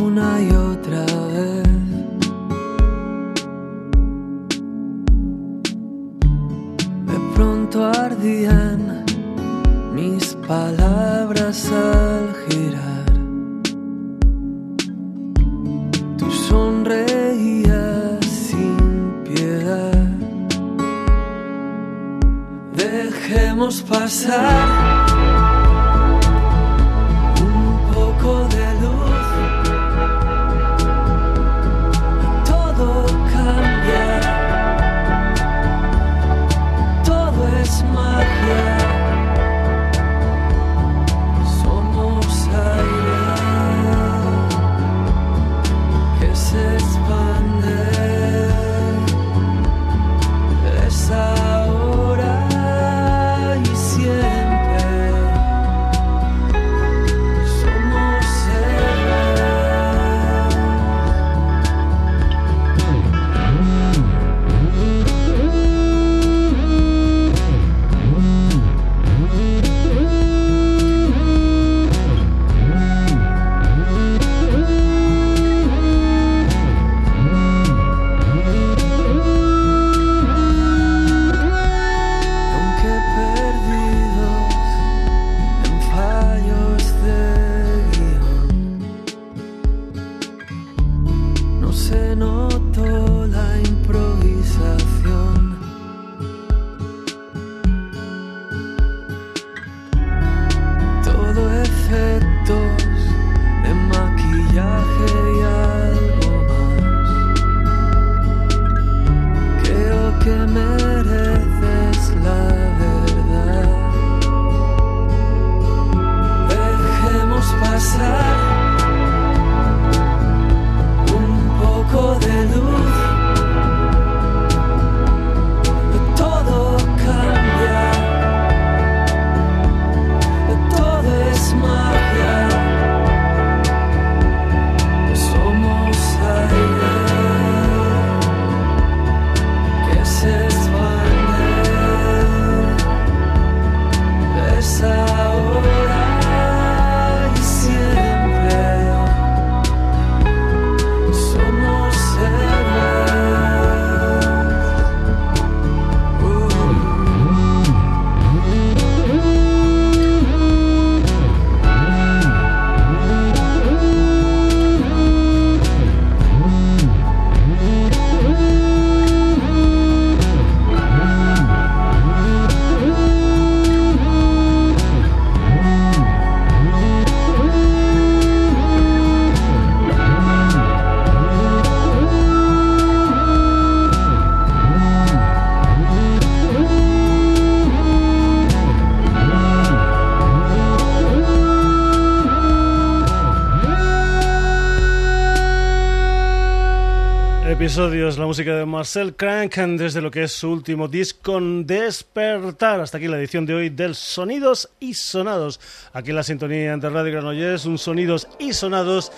episodios 197.79 198.17
la 198.17 198.25
música 198.25 198.55
de 198.57 198.65
Marcel 198.65 199.15
Crank 199.15 199.55
desde 199.55 200.01
lo 200.01 200.11
que 200.11 200.23
es 200.23 200.33
su 200.33 200.51
último 200.51 200.89
disco 200.89 201.39
Despertar. 201.39 202.81
Hasta 202.81 202.97
aquí 202.97 203.07
la 203.07 203.17
edición 203.17 203.45
de 203.45 203.53
hoy 203.53 203.69
del 203.69 203.95
Sonidos 203.95 204.69
y 204.81 204.93
Sonados. 204.95 205.61
Aquí 205.93 206.11
la 206.11 206.23
sintonía 206.23 206.75
de 206.75 206.89
Radio 206.89 207.13
Granollers, 207.13 207.65
un 207.65 207.77
Sonidos 207.77 208.27
y 208.37 208.51
Sonados 208.51 209.13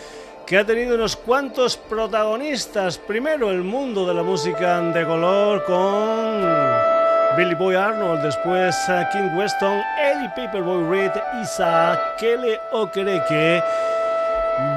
que 0.46 0.60
ha 0.60 0.64
tenido 0.64 0.94
unos 0.94 1.16
cuantos 1.16 1.76
protagonistas. 1.76 3.00
Primero 3.00 3.50
el 3.50 3.64
mundo 3.64 4.06
de 4.06 4.14
la 4.14 4.22
música 4.22 4.80
de 4.80 5.08
color 5.08 5.64
con 5.64 6.44
Billy 7.38 7.56
Boy 7.56 7.74
Arnold, 7.74 8.22
después 8.22 8.76
King 9.12 9.36
Weston, 9.40 9.82
Eddie 10.00 10.30
Paperboy 10.36 10.88
Reed, 10.88 11.12
Isa, 11.42 12.00
Kele 12.20 12.60
Okereke 12.74 13.64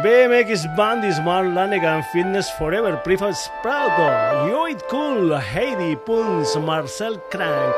BMX 0.02 0.66
Bandy 0.76 1.12
Smart 1.12 1.46
Lanegan 1.46 2.02
Fitness 2.12 2.50
Forever 2.58 3.02
Prefab 3.02 3.34
Sprout 3.34 4.48
You 4.48 4.68
It 4.68 4.82
Cool 4.88 5.32
Heidi 5.32 5.96
Puns 5.96 6.56
Marcel 6.56 7.20
Crank 7.30 7.74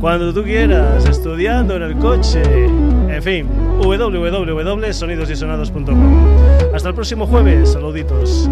cuando 0.00 0.32
tú 0.34 0.44
quieras, 0.44 1.04
estudiando 1.06 1.74
en 1.76 1.82
el 1.82 1.96
coche. 1.96 2.42
En 2.44 3.22
fin, 3.22 3.48
www.sonidosysonados.com. 3.80 6.74
Hasta 6.74 6.88
el 6.88 6.94
próximo 6.94 7.26
jueves, 7.26 7.72
saluditos. 7.72 8.48